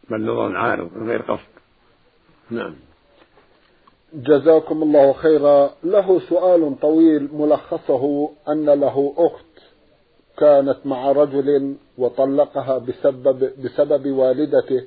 بل 0.09 0.21
نظر 0.21 0.57
عارض 0.57 0.97
من 0.97 1.09
غير 1.09 1.21
قصد. 1.21 1.51
نعم. 2.49 2.73
جزاكم 4.13 4.83
الله 4.83 5.13
خيرا. 5.13 5.69
له 5.83 6.19
سؤال 6.29 6.79
طويل 6.81 7.29
ملخصه 7.33 8.29
أن 8.49 8.65
له 8.69 9.13
أخت 9.17 9.45
كانت 10.37 10.77
مع 10.85 11.11
رجل 11.11 11.75
وطلقها 11.97 12.77
بسبب 12.77 13.51
بسبب 13.63 14.11
والدته 14.11 14.83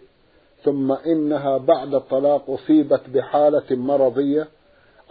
ثم 0.64 0.92
إنها 0.92 1.58
بعد 1.58 1.94
الطلاق 1.94 2.50
أصيبت 2.50 3.00
بحالة 3.14 3.76
مرضية 3.76 4.48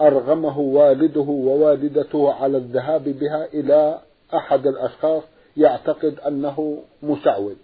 أرغمه 0.01 0.59
والده 0.59 1.21
ووالدته 1.21 2.33
على 2.33 2.57
الذهاب 2.57 3.03
بها 3.03 3.45
إلى 3.53 3.99
أحد 4.33 4.67
الأشخاص 4.67 5.23
يعتقد 5.57 6.19
أنه 6.27 6.77
مشعوذ 7.03 7.55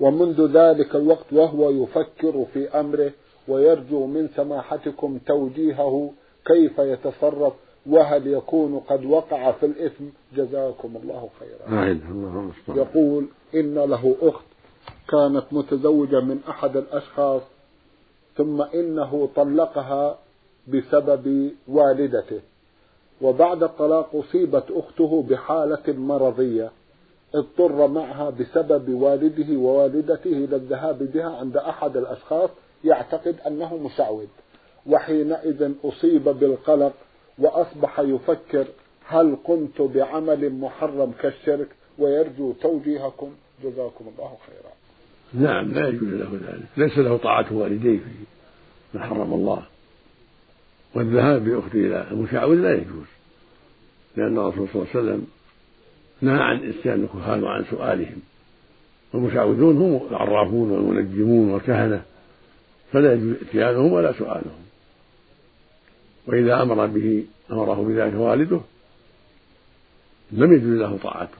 ومنذ 0.00 0.46
ذلك 0.46 0.96
الوقت 0.96 1.32
وهو 1.32 1.70
يفكر 1.70 2.46
في 2.54 2.80
أمره 2.80 3.10
ويرجو 3.48 4.06
من 4.06 4.28
سماحتكم 4.36 5.18
توجيهه 5.26 6.10
كيف 6.44 6.78
يتصرف 6.78 7.52
وهل 7.86 8.26
يكون 8.26 8.78
قد 8.78 9.04
وقع 9.04 9.52
في 9.52 9.66
الإثم. 9.66 10.04
جزاكم 10.36 10.96
الله 11.02 11.28
خيرا. 11.40 11.80
يقول 12.76 13.26
إن 13.54 13.74
له 13.74 14.16
أخت 14.22 14.44
كانت 15.08 15.44
متزوجة 15.52 16.20
من 16.20 16.40
أحد 16.48 16.76
الأشخاص 16.76 17.42
ثم 18.36 18.62
إنه 18.62 19.28
طلقها 19.36 20.18
بسبب 20.68 21.50
والدته 21.68 22.40
وبعد 23.22 23.62
الطلاق 23.62 24.16
أصيبت 24.16 24.64
أخته 24.70 25.24
بحالة 25.30 25.82
مرضية 25.88 26.70
اضطر 27.34 27.86
معها 27.86 28.30
بسبب 28.30 28.94
والده 29.02 29.56
ووالدته 29.56 30.30
إلى 30.32 30.56
الذهاب 30.56 30.98
بها 31.14 31.36
عند 31.36 31.56
أحد 31.56 31.96
الأشخاص 31.96 32.50
يعتقد 32.84 33.36
أنه 33.46 33.76
مشعوذ 33.76 34.26
وحينئذ 34.86 35.72
أصيب 35.84 36.24
بالقلق 36.24 36.94
وأصبح 37.38 38.00
يفكر 38.00 38.66
هل 39.08 39.36
قمت 39.44 39.80
بعمل 39.80 40.52
محرم 40.52 41.12
كالشرك 41.22 41.68
ويرجو 41.98 42.52
توجيهكم. 42.52 43.30
جزاكم 43.64 44.04
الله 44.16 44.36
خيرا. 44.46 44.72
نعم 45.34 45.72
لا 45.72 45.88
يجوز 45.88 46.08
له 46.08 46.32
ذلك. 46.32 46.66
ليس 46.76 46.98
له 46.98 47.16
طاعة 47.16 47.46
والديه. 47.52 47.98
في 47.98 48.04
ما 48.94 49.02
حرم 49.06 49.32
الله. 49.32 49.62
والذهاب 50.94 51.44
بأخته 51.44 51.78
إلى 51.78 52.06
المشعوذ 52.10 52.56
لا 52.56 52.74
يجوز. 52.74 53.06
لأن 54.16 54.38
الرسول 54.38 54.68
صلى 54.68 54.82
الله 54.82 54.88
عليه 54.94 55.00
وسلم 55.00 55.26
نهى 56.20 56.38
عن 56.38 56.68
إتيان 56.68 57.04
الكهان 57.04 57.42
وعن 57.42 57.64
سؤالهم. 57.70 58.20
والمشعوذون 59.12 59.76
هم 59.76 60.08
العرافون 60.10 60.70
والمنجمون 60.70 61.50
والكهنة. 61.50 62.02
فلا 62.92 63.12
يجوز 63.12 63.34
اتيانهم 63.48 63.92
ولا 63.92 64.12
سؤالهم. 64.12 64.64
وإذا 66.26 66.62
أمر 66.62 66.86
به 66.86 67.24
أمره 67.50 67.84
بذلك 67.88 68.14
والده 68.14 68.60
لم 70.32 70.52
يجوز 70.52 70.78
له 70.78 70.98
طاعته. 71.02 71.38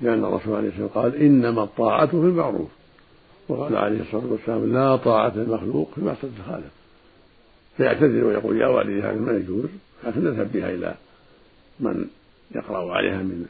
لأن 0.00 0.24
الرسول 0.24 0.56
عليه 0.56 0.68
الصلاة 0.68 0.84
والسلام 0.84 1.04
قال 1.04 1.16
إنما 1.16 1.62
الطاعة 1.62 2.06
في 2.06 2.14
المعروف. 2.14 2.68
وقال 3.48 3.76
عليه 3.76 4.00
الصلاة 4.00 4.26
والسلام 4.26 4.72
لا 4.72 4.96
طاعة 4.96 5.32
المخلوق 5.36 5.90
في 5.94 6.00
معصية 6.00 6.28
الخالق 6.38 6.70
فيعتذر 7.76 8.24
ويقول 8.24 8.60
يا 8.60 8.66
والدي 8.66 9.02
هذا 9.02 9.20
ما 9.20 9.32
يجوز. 9.32 9.64
لكن 10.04 10.24
نذهب 10.24 10.52
بها 10.52 10.70
إلى 10.70 10.94
من 11.80 12.06
يقرأ 12.54 12.92
عليها 12.92 13.16
من 13.16 13.46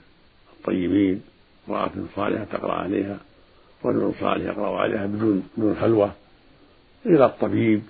الطيبين 0.53 1.23
امرأة 1.69 1.91
صالحة 2.17 2.45
تقرأ 2.45 2.73
عليها 2.73 3.19
رجل 3.85 4.13
صالح 4.21 4.45
يقرأ 4.45 4.79
عليها 4.79 5.07
بدون 5.07 5.49
بدون 5.57 5.77
خلوة 5.81 6.13
إلى 7.07 7.25
الطبيب. 7.25 7.83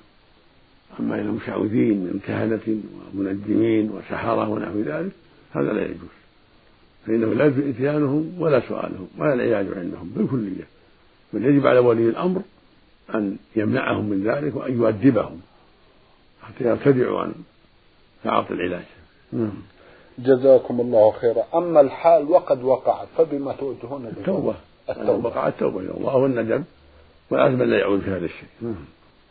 أما 1.00 1.14
إلى 1.14 1.22
المشعوذين 1.22 1.96
من 1.96 2.20
كهنة 2.26 2.80
ومنجمين 3.14 3.90
وسحرة 3.90 4.48
ونحو 4.48 4.80
ذلك 4.80 5.12
هذا 5.52 5.72
لا 5.72 5.82
يجوز. 5.82 6.14
فإنه 7.06 7.34
لا 7.34 7.46
يجوز 7.46 7.64
إتيانهم 7.64 8.34
ولا 8.38 8.60
سؤالهم 8.68 9.08
ولا 9.18 9.34
العلاج 9.34 9.66
عندهم 9.78 10.12
بالكلية. 10.16 10.66
بل 11.32 11.44
يجب 11.44 11.66
على 11.66 11.78
ولي 11.78 12.08
الأمر 12.08 12.42
أن 13.14 13.36
يمنعهم 13.56 14.04
من 14.04 14.24
ذلك 14.24 14.56
وأن 14.56 14.72
يؤدبهم 14.72 15.40
حتى 16.42 16.64
يرتدعوا 16.64 17.20
عن 17.20 17.32
تعاطي 18.24 18.54
العلاج. 18.54 18.84
نعم. 19.32 19.52
جزاكم 20.18 20.80
الله 20.80 21.10
خيرا. 21.10 21.44
أما 21.54 21.80
الحال 21.80 22.30
وقد 22.30 22.62
وقعت 22.62 23.08
فبما 23.16 23.52
توجهون 23.52 24.06
التوبة. 24.06 24.54
التوبة. 24.90 25.28
وقع 25.28 25.48
التوبة. 25.48 25.80
إلى 25.80 25.90
الله 25.90 26.16
والندم 26.16 26.64
والعزم 27.30 27.62
لا 27.62 27.78
يعود 27.78 28.00
في 28.00 28.10
هذا 28.10 28.24
الشيء. 28.24 28.48
نعم. 28.60 28.74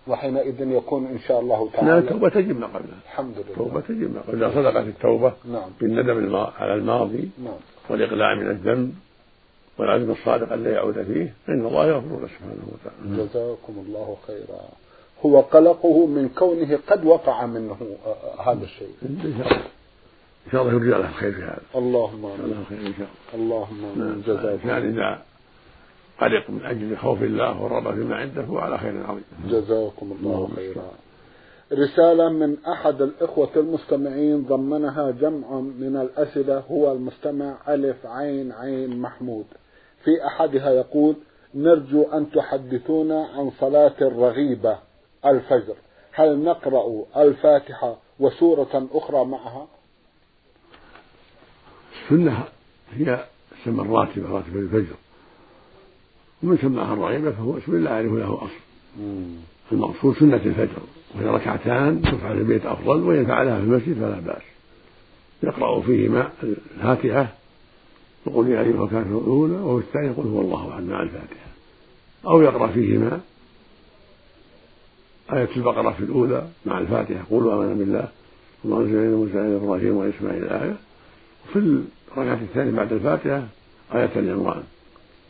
وحينئذ 0.07 0.71
يكون 0.71 1.05
إن 1.05 1.19
شاء 1.19 1.39
الله 1.39 1.69
تعالى. 1.73 1.91
لا 1.91 1.97
التوبة 1.97 2.29
تجب 2.29 2.59
ما 2.59 2.67
قبلها. 2.67 2.99
الحمد 3.05 3.35
لله. 3.35 3.47
التوبة 3.49 3.81
تجب 3.81 4.15
ما 4.15 4.21
قبلها. 4.21 4.49
إذا 4.49 4.55
صدقت 4.55 4.87
التوبة 4.87 5.33
نعم. 5.51 5.69
بالندم 5.81 6.35
على 6.35 6.73
الماضي 6.73 7.29
نعم. 7.43 7.53
والإقلاع 7.89 8.35
من 8.35 8.47
الذنب 8.47 8.93
والعزم 9.77 10.11
الصادق 10.11 10.53
أن 10.53 10.63
لا 10.63 10.71
يعود 10.71 11.03
فيه 11.03 11.33
فإن 11.47 11.65
الله 11.65 11.87
يغفر 11.87 12.19
له 12.21 12.27
سبحانه 12.27 12.67
وتعالى. 12.73 13.23
جزاكم 13.23 13.85
الله 13.87 14.17
خيرا. 14.27 14.61
هو 15.25 15.41
قلقه 15.41 16.07
من 16.07 16.29
كونه 16.29 16.79
قد 16.87 17.05
وقع 17.05 17.45
منه 17.45 17.77
آه، 18.05 18.51
هذا 18.51 18.63
الشيء. 18.63 18.91
إن 19.03 19.33
شاء 19.37 19.47
الله. 19.47 19.65
إن 20.47 20.51
شاء 20.51 20.61
الله 20.61 20.73
يرجع 20.73 20.97
له 20.97 21.09
الخير 21.09 21.31
في 21.31 21.41
هذا. 21.41 21.61
اللهم 21.75 22.25
آمين. 22.25 22.65
خير 22.69 22.79
إن 22.79 22.93
شاء 22.97 23.07
الله. 23.33 23.43
اللهم 23.43 23.85
آمين. 23.85 24.07
نعم. 24.07 24.21
جزاكم 24.21 24.69
يعني 24.69 24.89
إذا 24.89 25.21
قلق 26.23 26.49
من 26.49 26.65
أجل 26.65 26.97
خوف 26.97 27.23
الله 27.23 27.61
والرغبة 27.61 27.91
فيما 27.91 28.15
عنده 28.15 28.43
هو 28.43 28.57
على 28.57 28.77
خير 28.77 29.07
عظيم. 29.07 29.23
جزاكم 29.47 30.11
الله 30.11 30.49
خيرا. 30.55 30.91
رسالة 31.73 32.29
من 32.29 32.57
أحد 32.67 33.01
الإخوة 33.01 33.49
المستمعين 33.55 34.43
ضمنها 34.43 35.11
جمع 35.11 35.59
من 35.59 35.97
الأسئلة 35.97 36.59
هو 36.59 36.91
المستمع 36.91 37.57
ألف 37.67 38.05
عين 38.05 38.51
عين 38.51 38.99
محمود. 38.99 39.45
في 40.03 40.27
أحدها 40.27 40.69
يقول 40.69 41.15
نرجو 41.55 42.03
أن 42.03 42.31
تحدثونا 42.31 43.27
عن 43.35 43.51
صلاة 43.59 43.95
الرغيبة 44.01 44.77
الفجر. 45.25 45.75
هل 46.11 46.43
نقرأ 46.43 47.05
الفاتحة 47.17 47.97
وسورة 48.19 48.87
أخرى 48.93 49.25
معها؟ 49.25 49.67
السنة 52.03 52.43
هي 52.93 53.25
سمى 53.65 53.81
الراتبة 53.81 54.29
راتبة 54.29 54.59
الفجر. 54.59 54.95
ومن 56.43 56.57
سماها 56.57 56.93
الرغيبة 56.93 57.31
فهو 57.31 57.57
اسم 57.57 57.83
لا 57.83 57.91
يعرف 57.91 58.13
له 58.13 58.37
أصل. 58.41 58.63
المقصود 59.71 60.15
سنة 60.15 60.35
الفجر 60.35 60.81
وهي 61.15 61.25
ركعتان 61.25 62.01
تفعل 62.01 62.35
في 62.35 62.41
البيت 62.41 62.65
أفضل 62.65 63.01
وإن 63.01 63.25
فعلها 63.25 63.57
في 63.57 63.63
المسجد 63.63 63.93
فلا 63.93 64.19
بأس. 64.19 64.41
يقرأ 65.43 65.81
فيهما 65.81 66.29
الفاتحة 66.43 67.27
يقول 68.27 68.47
يا 68.47 68.61
أيها 68.61 68.83
الكافرون 68.83 69.23
الأولى 69.23 69.55
وفي 69.55 69.85
الثانية 69.85 70.09
يقول 70.09 70.27
هو 70.27 70.41
الله 70.41 70.73
أحد 70.73 70.83
مع 70.83 71.03
الفاتحة. 71.03 71.47
أو 72.25 72.41
يقرأ 72.41 72.67
فيهما 72.67 73.19
آية 75.33 75.49
البقرة 75.57 75.91
في 75.91 75.99
الأولى 75.99 76.47
مع 76.65 76.79
الفاتحة 76.79 77.23
قولوا 77.29 77.53
آمنا 77.53 77.73
بالله 77.73 78.07
الله 78.65 78.77
أنزل 78.77 78.97
إلينا 78.97 79.15
موسى 79.15 79.33
إلى 79.33 79.55
إبراهيم 79.55 79.97
وإسماعيل 79.97 80.43
الآية 80.43 80.75
وفي 81.49 81.59
الركعة 82.17 82.33
الثانية 82.33 82.71
بعد 82.71 82.93
الفاتحة 82.93 83.43
آية 83.95 84.11
العمران. 84.15 84.63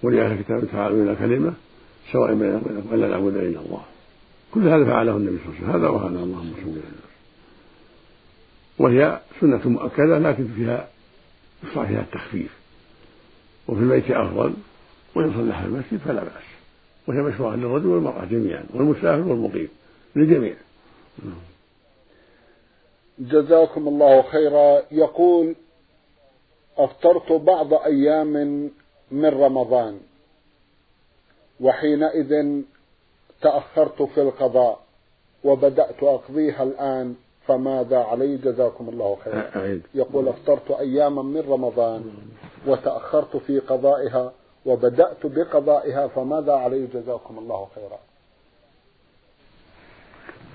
قل 0.03 0.13
يا 0.13 0.25
أهل 0.25 0.31
الكتاب 0.31 0.71
تعالوا 0.71 1.03
إلى 1.03 1.15
كلمة 1.15 1.53
سواء 2.11 2.33
بيننا 2.33 2.57
وبينكم 2.57 2.93
ألا 2.93 3.07
نعبد 3.07 3.35
إلا 3.35 3.59
الله. 3.59 3.83
كل 4.53 4.67
هذا 4.67 4.85
فعله 4.85 5.17
النبي 5.17 5.37
صلى 5.37 5.45
الله 5.45 5.57
عليه 5.57 5.69
وسلم. 5.69 5.81
هذا 5.81 5.89
وهذا 5.89 6.23
اللهم 6.23 6.53
صل 6.63 6.69
على 6.69 7.03
وهي 8.79 9.19
سنة 9.41 9.69
مؤكدة 9.69 10.19
لكن 10.19 10.47
فيها 10.55 10.89
يشرع 11.63 11.85
فيها 11.85 12.01
التخفيف. 12.01 12.57
وفي 13.67 13.79
البيت 13.79 14.11
أفضل 14.11 14.53
وإن 15.15 15.33
صلح 15.33 15.61
في 15.61 15.67
المسجد 15.67 15.97
فلا 16.05 16.23
بأس. 16.23 16.43
وهي 17.07 17.21
مشروعة 17.21 17.55
للرجل 17.55 17.87
والمرأة 17.87 18.25
جميعا 18.25 18.63
والمسافر 18.73 19.27
والمقيم 19.27 19.69
للجميع. 20.15 20.53
جزاكم 23.19 23.87
الله 23.87 24.21
خيرا. 24.21 24.81
يقول 24.91 25.55
أفطرت 26.77 27.31
بعض 27.31 27.73
أيام 27.73 28.69
من 29.13 29.25
رمضان. 29.25 29.99
وحينئذ 31.61 32.61
تأخرت 33.41 34.01
في 34.01 34.21
القضاء 34.21 34.79
وبدأت 35.43 36.03
أقضيها 36.03 36.63
الآن 36.63 37.15
فماذا 37.47 37.97
علي؟ 37.97 38.37
جزاكم 38.37 38.89
الله 38.89 39.17
خيرا. 39.23 39.79
يقول 39.93 40.27
أفطرت 40.27 40.71
أياما 40.71 41.21
من 41.21 41.41
رمضان 41.41 42.01
وتأخرت 42.67 43.37
في 43.37 43.59
قضائها 43.59 44.33
وبدأت 44.65 45.25
بقضائها 45.25 46.07
فماذا 46.07 46.53
علي؟ 46.53 46.87
جزاكم 46.93 47.39
الله 47.39 47.67
خيرا. 47.75 47.99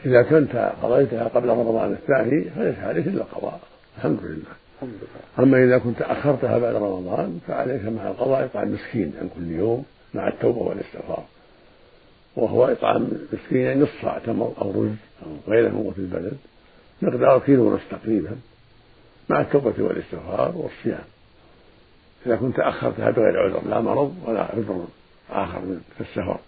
إذا 0.06 0.22
كنت 0.22 0.72
قضيتها 0.82 1.28
قبل 1.28 1.48
رمضان 1.48 1.92
الثاني 1.92 2.50
فليس 2.50 2.78
عليك 2.78 3.06
إلا 3.06 3.22
القضاء 3.22 3.60
الحمد 3.96 4.18
لله 4.22 4.30
الحمد 4.30 4.30
لله. 4.30 4.67
أما 5.38 5.64
إذا 5.64 5.78
كنت 5.78 6.02
أخرتها 6.02 6.58
بعد 6.58 6.74
رمضان 6.74 7.40
فعليك 7.46 7.84
مع 7.84 8.08
القضاء 8.08 8.44
إطعام 8.44 8.72
مسكين 8.72 9.12
عن 9.20 9.28
كل 9.36 9.50
يوم 9.50 9.84
مع 10.14 10.28
التوبة 10.28 10.58
والاستغفار. 10.58 11.24
وهو 12.36 12.64
إطعام 12.64 13.08
مسكين 13.32 13.82
نصف 13.82 14.02
صاع 14.02 14.18
تمر 14.18 14.54
أو 14.60 14.70
رز 14.70 14.96
أو 15.26 15.52
غيره 15.52 15.68
من 15.68 15.82
قوت 15.82 15.98
البلد. 15.98 16.38
مقدار 17.02 17.38
كيلو 17.38 17.70
ونصف 17.70 17.90
تقريبا 17.90 18.36
مع 19.28 19.40
التوبة 19.40 19.74
والاستغفار 19.82 20.56
والصيام. 20.56 21.04
إذا 22.26 22.36
كنت 22.36 22.58
أخرتها 22.58 23.10
بغير 23.10 23.40
عذر 23.40 23.68
لا 23.68 23.80
مرض 23.80 24.14
ولا 24.26 24.42
عذر 24.42 24.86
آخر 25.30 25.60
من 25.60 25.80
كالسفر 25.98 26.38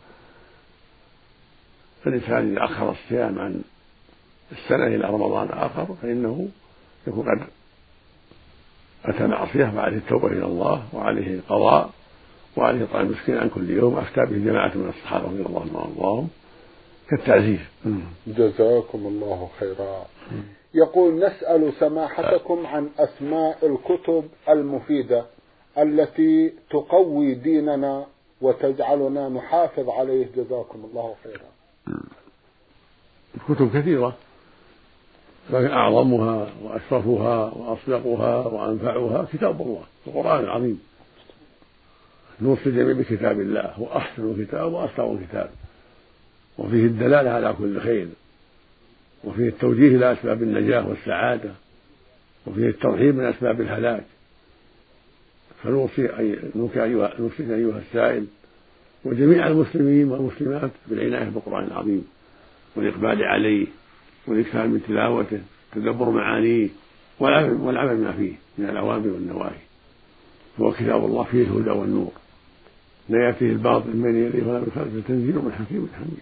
فالإنسان 2.05 2.53
إذا 2.53 2.65
أخر 2.65 2.91
الصيام 2.91 3.39
عن 3.39 3.63
السنة 4.53 4.87
إلى 4.87 5.05
رمضان 5.05 5.49
آخر 5.49 5.97
فإنه 6.03 6.49
يكون 7.07 7.27
قد 7.29 7.47
أتى 9.05 9.27
معصية 9.27 9.73
وعليه 9.77 9.97
التوبة 9.97 10.27
إلى 10.27 10.45
الله 10.45 10.85
وعليه 10.93 11.35
القضاء 11.35 11.91
وعليه 12.57 12.85
إطعام 12.85 13.07
المسكين 13.07 13.39
عن 13.39 13.49
كل 13.49 13.71
يوم 13.71 13.99
أفتى 13.99 14.21
به 14.21 14.45
جماعة 14.51 14.73
من 14.75 14.89
الصحابة 14.89 15.25
رضي 15.25 15.43
الله 15.43 15.61
عنهم 15.61 15.77
وأرضاهم 15.77 16.29
كالتعزيز. 17.09 17.61
جزاكم 18.27 18.99
الله 19.07 19.49
خيرا. 19.59 20.07
يقول 20.75 21.27
نسأل 21.27 21.73
سماحتكم 21.81 22.67
عن 22.67 22.89
أسماء 22.99 23.59
الكتب 23.67 24.25
المفيدة 24.49 25.25
التي 25.79 26.53
تقوي 26.71 27.35
ديننا 27.35 28.07
وتجعلنا 28.41 29.29
نحافظ 29.29 29.89
عليه. 29.89 30.27
جزاكم 30.37 30.89
الله 30.91 31.15
خيرا. 31.25 31.51
الكتب 33.35 33.77
كثيرة. 33.77 34.17
لكن 35.51 35.67
أعظمها 35.67 36.49
وأشرفها 36.63 37.55
وأصدقها 37.55 38.47
وأنفعها 38.47 39.27
كتاب 39.33 39.61
الله 39.61 39.83
القرآن 40.07 40.45
العظيم. 40.45 40.81
نوصي 42.43 42.67
الجميع 42.67 42.93
بكتاب 42.93 43.41
الله 43.41 43.61
هو 43.61 43.97
أحسن 43.97 44.45
كتاب 44.45 44.73
وأصدق 44.73 45.19
كتاب. 45.29 45.51
وفيه 46.59 46.85
الدلالة 46.85 47.31
على 47.31 47.55
كل 47.59 47.81
خير. 47.81 48.09
وفيه 49.25 49.49
التوجيه 49.49 49.97
إلى 49.97 50.13
أسباب 50.13 50.43
النجاة 50.43 50.89
والسعادة. 50.89 51.51
وفيه 52.47 52.69
الترهيب 52.69 53.15
من 53.15 53.25
أسباب 53.25 53.61
الهلاك. 53.61 54.05
فنوصي 55.63 56.09
نوصي 56.57 56.83
أيها 56.83 57.13
نوصيك 57.21 57.51
أيها 57.51 57.79
السائل 57.79 58.27
وجميع 59.05 59.47
المسلمين 59.47 60.09
والمسلمات 60.09 60.71
بالعناية 60.87 61.29
بالقرآن 61.29 61.65
العظيم 61.65 62.07
والإقبال 62.77 63.25
عليه. 63.25 63.67
والإكثار 64.27 64.67
من 64.67 64.83
تلاوته 64.89 65.41
تدبر 65.75 66.11
معانيه 66.11 66.69
والعمل 67.21 67.97
بما 67.97 68.13
فيه 68.13 68.33
من 68.59 68.69
الأوامر 68.69 69.09
والنواهي. 69.09 69.61
هو 70.61 70.73
كتاب 70.73 71.05
الله 71.05 71.23
فيه 71.23 71.43
الهدى 71.43 71.71
والنور. 71.71 72.13
لا 73.09 73.27
يأتيه 73.27 73.51
الباطل 73.51 73.97
من 73.97 74.27
يديه 74.27 74.43
ولا 74.43 74.59
من 74.61 74.73
خلفه. 74.75 75.09
تنزيل 75.09 75.35
من 75.35 75.53
حكيم 75.53 75.89
حميد. 75.95 76.21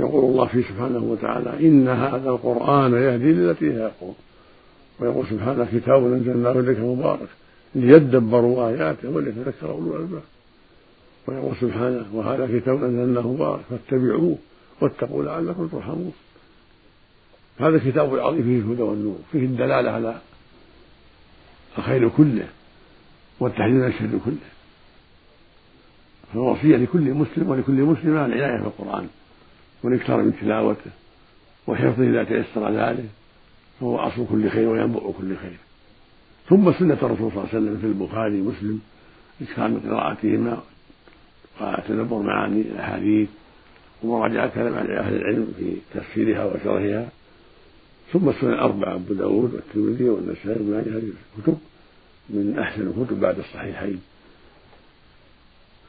يقول 0.00 0.24
الله 0.24 0.46
فيه 0.46 0.62
سبحانه 0.62 1.04
وتعالى 1.04 1.68
إن 1.68 1.88
هذا 1.88 2.30
القرآن 2.30 2.92
يهدي 2.92 3.32
للتي 3.32 3.72
هي 3.72 3.86
أقوم 3.86 4.14
ويقول 5.00 5.26
سبحانه 5.30 5.68
كتاب 5.72 6.04
أنزلناه 6.04 6.52
إليك 6.52 6.78
مبارك 6.78 7.28
ليدبروا 7.74 8.68
آياته 8.68 9.10
وليتذكر 9.10 9.70
أولو 9.70 9.96
الألباب. 9.96 10.22
ويقول 11.26 11.56
سبحانه 11.60 12.06
وهذا 12.12 12.58
كتاب 12.58 12.84
أنزلناه 12.84 13.32
مبارك 13.32 13.60
فاتبعوه 13.70 14.38
واتقوا 14.80 15.22
لعلكم 15.24 15.66
ترحمون. 15.66 16.12
هذا 17.60 17.76
الكتاب 17.76 18.14
العظيم 18.14 18.42
فيه 18.42 18.58
الهدى 18.58 18.82
والنور 18.82 19.18
فيه 19.32 19.38
الدلالة 19.38 19.90
على 19.90 20.20
الخير 21.78 22.08
كله 22.08 22.48
والتحذير 23.40 23.74
من 23.74 23.86
الشر 23.86 24.18
كله. 24.24 24.36
فالوصية 26.32 26.76
لكل 26.76 27.14
مسلم 27.14 27.48
ولكل 27.48 27.72
مسلمة 27.72 28.26
العناية 28.26 28.62
بالقرآن 28.62 29.08
والإكثار 29.82 30.22
من 30.22 30.32
تلاوته 30.40 30.90
وحفظه 31.66 32.04
إذا 32.04 32.24
تيسر 32.24 32.70
ذلك 32.70 33.08
فهو 33.80 33.98
أصل 33.98 34.26
كل 34.30 34.50
خير 34.50 34.68
وينبع 34.68 35.00
كل 35.00 35.36
خير. 35.36 35.56
ثم 36.48 36.72
سنة 36.72 36.98
الرسول 37.02 37.32
صلى 37.32 37.42
الله 37.42 37.48
عليه 37.52 37.58
وسلم 37.58 37.78
في 37.80 37.86
البخاري 37.86 38.40
ومسلم 38.40 38.80
إكثار 39.42 39.68
من 39.68 39.80
قراءتهما 39.80 40.62
وتدبر 41.60 42.18
معاني 42.18 42.60
الأحاديث 42.60 43.28
ومراجعة 44.02 44.46
كلام 44.46 44.74
أهل 44.74 45.16
العلم 45.16 45.54
في 45.58 45.76
تفسيرها 45.94 46.44
وشرحها 46.44 47.08
ثم 48.12 48.28
السنن 48.28 48.52
الأربعة 48.52 48.94
أبو 48.94 49.14
داود 49.14 49.54
والترمذي 49.54 50.08
والنسائي 50.08 50.50
وابن 50.50 50.70
ماجه 50.70 50.96
هذه 50.96 51.12
الكتب 51.38 51.58
من 52.30 52.58
أحسن 52.58 52.82
الكتب 52.82 53.20
بعد 53.20 53.38
الصحيحين. 53.38 54.00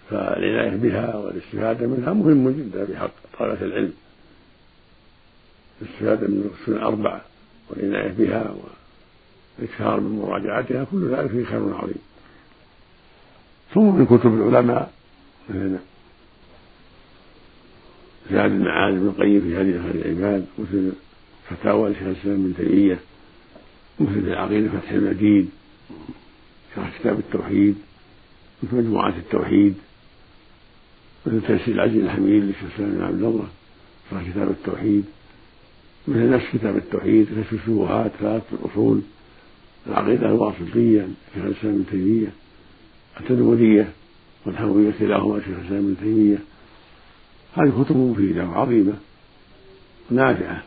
فالعناية 0.10 0.76
بها 0.76 1.16
والاستفادة 1.16 1.88
منها 1.88 2.14
مهم 2.14 2.50
جدا 2.50 2.84
بحق 2.84 3.12
طلبة 3.40 3.62
العلم. 3.62 3.94
الاستفادة 5.82 6.28
من 6.28 6.52
السنن 6.62 6.76
الأربعة 6.76 7.22
والعناية 7.70 8.12
بها 8.12 8.56
والإكثار 9.60 10.00
من 10.00 10.20
مراجعتها 10.20 10.84
كل 10.92 11.10
ذلك 11.10 11.32
فيه 11.32 11.46
خير 11.46 11.76
عظيم. 11.76 12.02
ثم 13.74 13.96
من 13.96 14.06
كتب 14.06 14.34
العلماء 14.34 14.92
مثل 15.50 15.78
زاد 18.32 18.52
المعاد 18.52 18.94
ابن 18.94 19.08
القيم 19.08 19.42
في 19.42 19.56
هذه 19.56 19.92
العباد 19.92 20.46
مثل 20.60 20.92
فتاوى 21.50 21.90
لشيخ 21.90 22.04
الاسلام 22.04 22.36
ابن 22.36 22.54
تيميه 22.58 23.00
مثل 24.00 24.20
العقيدة 24.28 24.70
فتح 24.70 24.92
المجيد 24.92 25.50
شرح 26.76 27.00
كتاب 27.00 27.20
التوحيد 27.20 27.76
مثل 28.64 28.76
مجموعات 28.76 29.14
التوحيد 29.14 29.76
مثل 31.26 31.42
تيسير 31.42 31.76
العزيز 31.76 32.04
الحميد 32.04 32.44
لشيخ 32.44 32.64
الاسلام 32.64 32.92
بن 32.92 33.04
عبد 33.04 33.24
الله 33.24 33.48
شرح 34.12 34.30
كتاب 34.30 34.50
التوحيد 34.50 35.06
مثل 36.08 36.30
نفس 36.30 36.46
كتاب 36.54 36.78
التوحيد 36.78 37.26
كشف 37.26 37.54
الشبهات 37.54 38.12
ثلاث 38.20 38.44
الأصول 38.54 39.02
العقيدة 39.88 40.28
الواسطية 40.28 41.08
لشيخ 41.32 41.46
الإسلام 41.46 41.74
ابن 41.74 41.86
تيمية 41.92 42.28
التدمرية 43.20 43.90
والحموية 44.46 44.92
كلاهما 45.00 45.40
شيخ 45.40 45.48
الإسلام 45.48 45.86
ابن 45.86 45.96
تيمية. 46.02 46.38
هذه 47.54 47.84
كتب 47.84 47.98
مفيدة 47.98 48.46
وعظيمة 48.46 48.94
ونافعة 50.12 50.64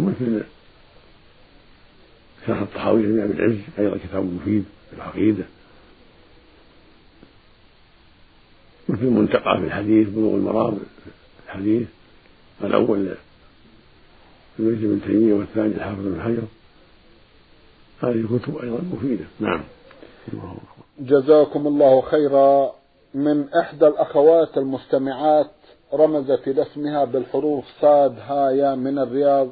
ومثل 0.00 0.44
شرح 2.46 2.60
الطحاوي 2.60 3.02
لابن 3.02 3.20
ابي 3.20 3.32
العز 3.32 3.58
أيضا 3.78 3.98
كتاب 3.98 4.24
مفيد 4.24 4.64
في 4.90 4.96
العقيدة. 4.96 5.44
مثل 8.88 9.02
المنتقى 9.02 9.58
في 9.58 9.64
الحديث 9.64 10.08
بلوغ 10.08 10.34
المرام 10.34 10.78
الحديث. 11.46 11.88
الأول 12.64 13.14
ابن 14.58 14.68
ابن 14.68 15.00
تيمية 15.06 15.34
والثاني 15.34 15.74
الحافظ 15.74 16.00
بن 16.00 16.22
حجر. 16.22 16.42
هذه 18.02 18.38
كتب 18.38 18.56
أيضا 18.56 18.80
مفيدة. 18.92 19.24
نعم. 19.40 19.60
جزاكم 21.00 21.66
الله 21.66 22.00
خيرا. 22.00 22.74
من 23.14 23.48
إحدى 23.54 23.86
الأخوات 23.86 24.58
المستمعات 24.58 25.50
رمزت 25.92 26.48
إلى 26.48 26.62
اسمها 26.62 27.04
بالحروف 27.04 27.64
صاد 27.80 28.18
هايا 28.18 28.74
من 28.74 28.98
الرياض. 28.98 29.48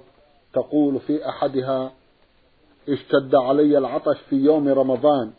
تقول 0.52 1.00
في 1.00 1.28
أحدها 1.28 1.92
اشتد 2.88 3.34
علي 3.34 3.78
العطش 3.78 4.16
في 4.30 4.36
يوم 4.36 4.68
رمضان 4.68 5.30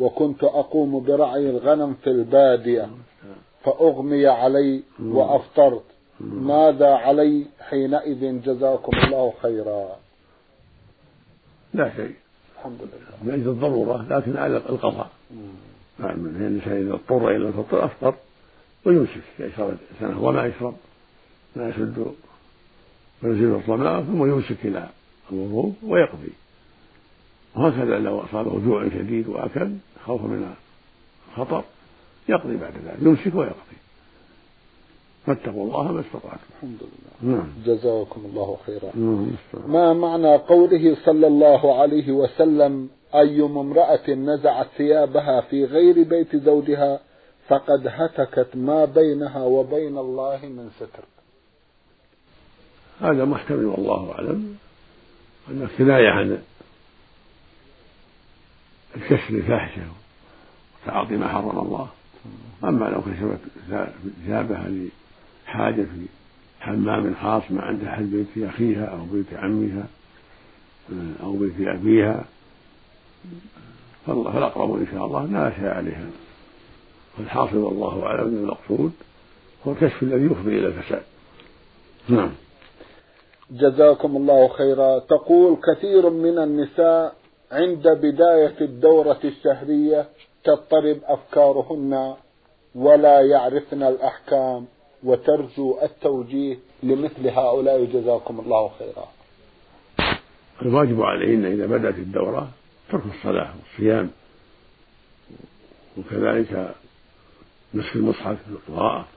وكنت 0.00 0.44
أقوم 0.44 1.04
برعي 1.04 1.50
الغنم 1.50 1.94
في 1.94 2.10
البادية 2.10 2.90
فأغمي 3.64 4.26
علي 4.26 4.82
وأفطرت. 5.02 5.84
ماذا 6.20 6.94
علي 6.94 7.46
حينئذ 7.60 8.42
جزاكم 8.42 8.98
الله 8.98 9.32
خيرا. 9.42 9.96
لا 11.74 11.92
شيء. 11.96 12.14
الحمد 12.58 12.78
لله. 12.80 13.34
من 13.34 13.34
الضرورة 13.34 14.06
لكن 14.10 14.36
على 14.36 14.56
القضاء. 14.56 15.10
نعم 15.98 16.26
الإنسان 16.26 16.86
إذا 16.86 16.94
اضطر 16.94 17.30
إلى 17.30 17.48
الفطر 17.48 17.84
أفطر 17.84 18.14
ويمسك 18.84 19.22
يشرب 19.38 19.76
سنة 20.00 20.24
وما 20.24 20.46
يشرب 20.46 20.74
ما 21.56 21.68
يسد 21.68 22.14
ويزيل 23.22 23.54
الظمأ 23.54 24.02
ثم 24.02 24.24
يمسك 24.24 24.56
إلى 24.64 24.88
الغروب 25.32 25.74
ويقضي. 25.82 26.32
وهكذا 27.56 27.98
لو 27.98 28.20
أصابه 28.20 28.60
جوع 28.66 28.88
شديد 28.88 29.28
وأكل 29.28 29.72
خوفا 30.04 30.26
من 30.26 30.54
الخطر 31.30 31.64
يقضي 32.28 32.56
بعد 32.56 32.72
ذلك 32.86 33.02
يمسك 33.02 33.34
ويقضي. 33.34 33.78
فاتقوا 35.26 35.64
الله 35.64 35.92
ما 35.92 36.00
استطعتم. 36.00 36.46
الحمد 36.56 36.78
لله. 36.80 37.34
نعم. 37.36 37.46
جزاكم 37.66 38.20
الله 38.24 38.56
خيرا. 38.66 38.90
نعم. 38.94 39.26
ما 39.66 39.92
معنى 39.92 40.36
قوله 40.36 40.96
صلى 41.04 41.26
الله 41.26 41.80
عليه 41.80 42.12
وسلم 42.12 42.88
أيما 43.14 43.60
امرأة 43.60 44.10
نزعت 44.10 44.66
ثيابها 44.76 45.40
في 45.40 45.64
غير 45.64 46.02
بيت 46.02 46.36
زوجها 46.36 47.00
فقد 47.48 47.86
هتكت 47.86 48.56
ما 48.56 48.84
بينها 48.84 49.44
وبين 49.44 49.98
الله 49.98 50.40
من 50.42 50.70
ستر. 50.76 51.04
هذا 53.00 53.24
محتمل 53.24 53.64
والله 53.64 54.12
أعلم. 54.12 54.56
أن 55.50 55.68
كناية 55.78 56.08
عن 56.10 56.38
الكشف 58.96 59.30
الفاحشة 59.30 59.82
وتعاطي 60.82 61.16
ما 61.16 61.28
حرم 61.28 61.58
الله. 61.58 61.88
أما 62.64 62.84
لو 62.84 63.00
كشفت 63.00 63.38
ثيابها 64.26 64.68
لحاجة 65.46 65.82
في 65.82 66.06
حمام 66.60 67.14
خاص 67.22 67.42
ما 67.50 67.62
عندها 67.62 67.94
أحد 67.94 68.02
بيت 68.02 68.48
أخيها 68.48 68.84
أو 68.84 69.04
بيت 69.04 69.34
عمها 69.34 69.86
أو 71.22 71.36
بيت 71.36 71.68
أبيها 71.68 72.24
فالأقرب 74.06 74.76
إن 74.76 74.86
شاء 74.92 75.06
الله 75.06 75.24
لا 75.26 75.52
شيء 75.56 75.68
عليها. 75.68 76.06
والحاصل 77.18 77.56
والله 77.56 78.06
أعلم 78.06 78.28
أن 78.28 78.36
المقصود 78.36 78.92
هو 79.66 79.72
الكشف 79.72 80.02
الذي 80.02 80.24
يفضي 80.24 80.58
إلى 80.58 80.66
الفساد. 80.66 81.02
نعم. 82.08 82.30
جزاكم 83.50 84.16
الله 84.16 84.48
خيرا. 84.48 84.98
تقول 84.98 85.56
كثير 85.68 86.10
من 86.10 86.38
النساء 86.38 87.14
عند 87.52 87.88
بداية 87.88 88.56
الدورة 88.60 89.20
الشهرية 89.24 90.08
تضطرب 90.44 90.98
أفكارهن 91.04 92.14
ولا 92.74 93.20
يعرفن 93.20 93.82
الأحكام 93.82 94.66
وترجو 95.04 95.78
التوجيه 95.82 96.58
لمثل 96.82 97.28
هؤلاء. 97.28 97.84
جزاكم 97.84 98.40
الله 98.40 98.70
خيرا. 98.78 99.08
الواجب 100.62 101.02
عليهن 101.02 101.44
إذا 101.44 101.66
بدأت 101.66 101.94
الدورة 101.94 102.48
ترك 102.90 103.02
الصلاة 103.16 103.54
والصيام 103.60 104.10
وكذلك 105.98 106.74
مسك 107.74 107.96
المصحف 107.96 108.36
والقراءة 108.50 109.08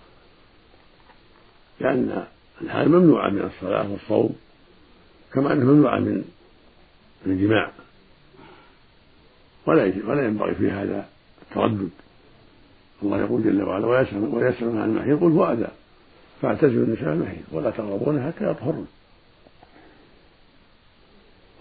لأن 1.80 2.28
الحال 2.62 2.90
ممنوعة 2.90 3.30
من 3.30 3.42
الصلاة 3.42 3.92
والصوم 3.92 4.36
كما 5.34 5.54
أنها 5.54 5.66
ممنوعة 5.66 6.00
من 6.00 6.24
الجماع 7.26 7.72
ولا 9.66 9.94
ولا 10.08 10.26
ينبغي 10.26 10.56
في 10.56 10.72
هذا 10.72 11.10
التردد. 11.42 11.90
الله 13.04 13.20
يقول 13.20 13.44
جل 13.44 13.64
وعلا 13.64 13.88
ويسألون 13.88 14.82
عن 14.82 14.90
المحيط 14.90 15.20
قل 15.20 15.32
هو 15.32 15.52
أذى. 15.52 15.68
فاعتزلوا 16.42 16.86
النساء 16.86 17.14
المحيط 17.14 17.44
ولا 17.52 17.70
تقربون 17.70 18.26
حتى 18.26 18.52
يطهرن. 18.52 18.86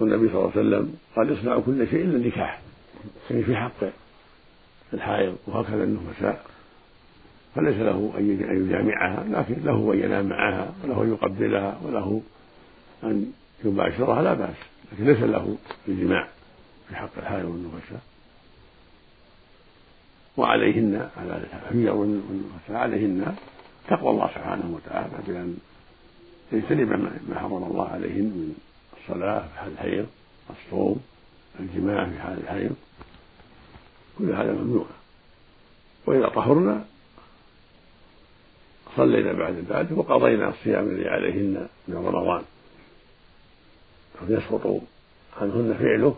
والنبي 0.01 0.29
صلى 0.29 0.39
الله 0.39 0.51
عليه 0.57 0.61
وسلم 0.61 0.95
قال 1.17 1.41
اصنعوا 1.41 1.63
كل 1.63 1.89
شيء 1.89 2.05
إلا 2.05 2.17
النكاح 2.17 2.61
يعني 3.31 3.43
في 3.43 3.57
حق 3.57 3.85
الحائض 4.95 5.37
وهكذا 5.47 5.85
النفساء. 5.85 6.56
فليس 7.57 7.77
له 7.77 8.13
أن 8.19 8.31
يجامعها 8.67 9.25
لكن 9.25 9.63
له 9.65 9.93
أن 9.93 9.99
ينام 9.99 10.27
معها 10.27 10.75
وله 10.85 11.03
أن 11.03 11.13
يقبلها 11.13 11.81
وله 11.85 12.23
أن 13.05 13.33
يباشرها 13.65 14.23
لا 14.23 14.35
بأس. 14.35 14.57
لكن 14.93 15.05
ليس 15.05 15.19
له 15.19 15.57
الجماع 15.89 16.29
في 16.89 16.97
حق 16.97 17.11
الحائض 17.19 17.45
والنفساء 17.45 18.01
وعليهن 20.37 21.09
على 21.17 21.37
الحيض 21.37 21.95
والنفساء 21.95 22.77
عليهن 22.77 23.37
تقوى 23.89 24.11
الله 24.11 24.27
سبحانه 24.27 24.75
وتعالى 24.75 25.13
بأن 25.29 25.57
يجتنب 26.53 26.89
ما 27.29 27.39
حرم 27.39 27.65
الله 27.65 27.89
عليهن 27.89 28.25
من 28.25 28.55
الصلاة 29.01 29.41
في 29.41 29.59
حال 29.59 29.73
الحيض 29.73 30.07
الصوم 30.51 31.01
الجماع 31.61 32.05
في 32.05 32.19
حال 32.19 32.39
الحيض. 32.39 32.77
كل 34.19 34.33
هذا 34.33 34.53
ممنوع. 34.53 34.87
وإذا 36.07 36.29
طهرنا 36.29 36.85
صلينا 38.97 39.33
بعد 39.33 39.65
ذلك 39.71 39.99
وقضينا 39.99 40.49
الصيام 40.49 40.89
الذي 40.89 41.09
عليهن 41.09 41.69
من 41.89 41.97
رمضان. 41.97 42.43
يسقط 44.29 44.81
عنهن 45.41 45.77
فعله 45.79 46.17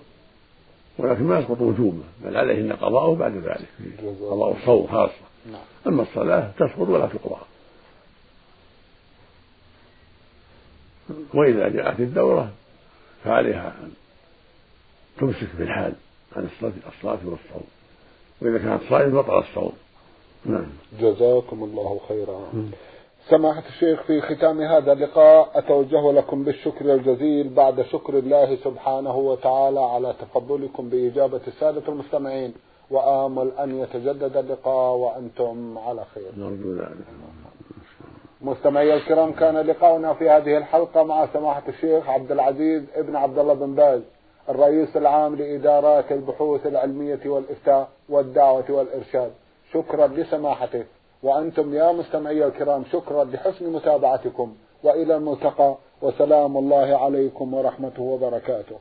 ولكن 0.98 1.24
ما 1.24 1.38
يسقط 1.38 1.60
وجوبه 1.60 2.02
بل 2.24 2.36
عليهن 2.36 2.72
قضاؤه 2.72 3.16
بعد 3.16 3.36
ذلك 3.36 3.68
قضاء 4.20 4.56
الصوم 4.56 4.86
خاصة. 4.86 5.12
نعم. 5.52 5.60
أما 5.86 6.02
الصلاة 6.02 6.50
تسقط 6.58 6.88
ولا 6.88 7.06
تقضى. 7.06 7.40
وإذا 11.34 11.68
جاءت 11.68 12.00
الدورة 12.00 12.52
فعليها 13.24 13.74
أن 13.82 13.92
تمسك 15.18 15.46
في 15.56 15.62
الحال 15.62 15.92
عن 16.36 16.48
الصلاة 16.86 17.18
والصوم. 17.24 17.66
وإذا 18.40 18.58
كانت 18.58 18.82
صائم 18.90 19.10
بطل 19.10 19.38
الصوم. 19.38 19.72
نعم. 20.48 20.66
جزاكم 21.00 21.64
الله 21.64 22.00
خيرا. 22.08 22.40
سماحة 23.28 23.62
الشيخ 23.68 24.02
في 24.02 24.20
ختام 24.20 24.60
هذا 24.60 24.92
اللقاء 24.92 25.50
أتوجه 25.54 26.12
لكم 26.12 26.44
بالشكر 26.44 26.94
الجزيل 26.94 27.48
بعد 27.48 27.82
شكر 27.82 28.18
الله 28.18 28.56
سبحانه 28.56 29.16
وتعالى 29.16 29.80
على 29.80 30.14
تفضلكم 30.20 30.88
بإجابة 30.88 31.40
السادة 31.46 31.82
المستمعين. 31.88 32.54
وآمل 32.90 33.52
أن 33.58 33.78
يتجدد 33.78 34.36
اللقاء 34.36 34.96
وأنتم 34.96 35.78
على 35.78 36.04
خير. 36.14 36.32
نرجو 36.36 36.74
ذلك 36.74 37.06
مستمعي 38.42 38.94
الكرام 38.94 39.32
كان 39.32 39.56
لقاؤنا 39.56 40.14
في 40.14 40.30
هذه 40.30 40.56
الحلقة 40.56 41.02
مع 41.02 41.26
سماحة 41.32 41.62
الشيخ 41.68 42.08
عبد 42.08 42.32
العزيز 42.32 42.82
ابن 42.94 43.16
عبد 43.16 43.38
الله 43.38 43.54
بن 43.54 43.74
باز 43.74 44.00
الرئيس 44.48 44.96
العام 44.96 45.34
لإدارات 45.34 46.12
البحوث 46.12 46.66
العلمية 46.66 47.20
والإفتاء 47.26 47.88
والدعوة 48.08 48.64
والإرشاد. 48.70 49.30
شكرا 49.74 50.06
لسماحته 50.06 50.84
وأنتم 51.22 51.74
يا 51.74 51.92
مستمعي 51.92 52.44
الكرام 52.46 52.84
شكرا 52.92 53.24
لحسن 53.24 53.72
متابعتكم. 53.72 54.54
وإلى 54.84 55.16
الملتقى 55.16 55.74
وسلام 56.02 56.56
الله 56.56 56.96
عليكم 57.04 57.54
ورحمته 57.54 58.02
وبركاته. 58.02 58.76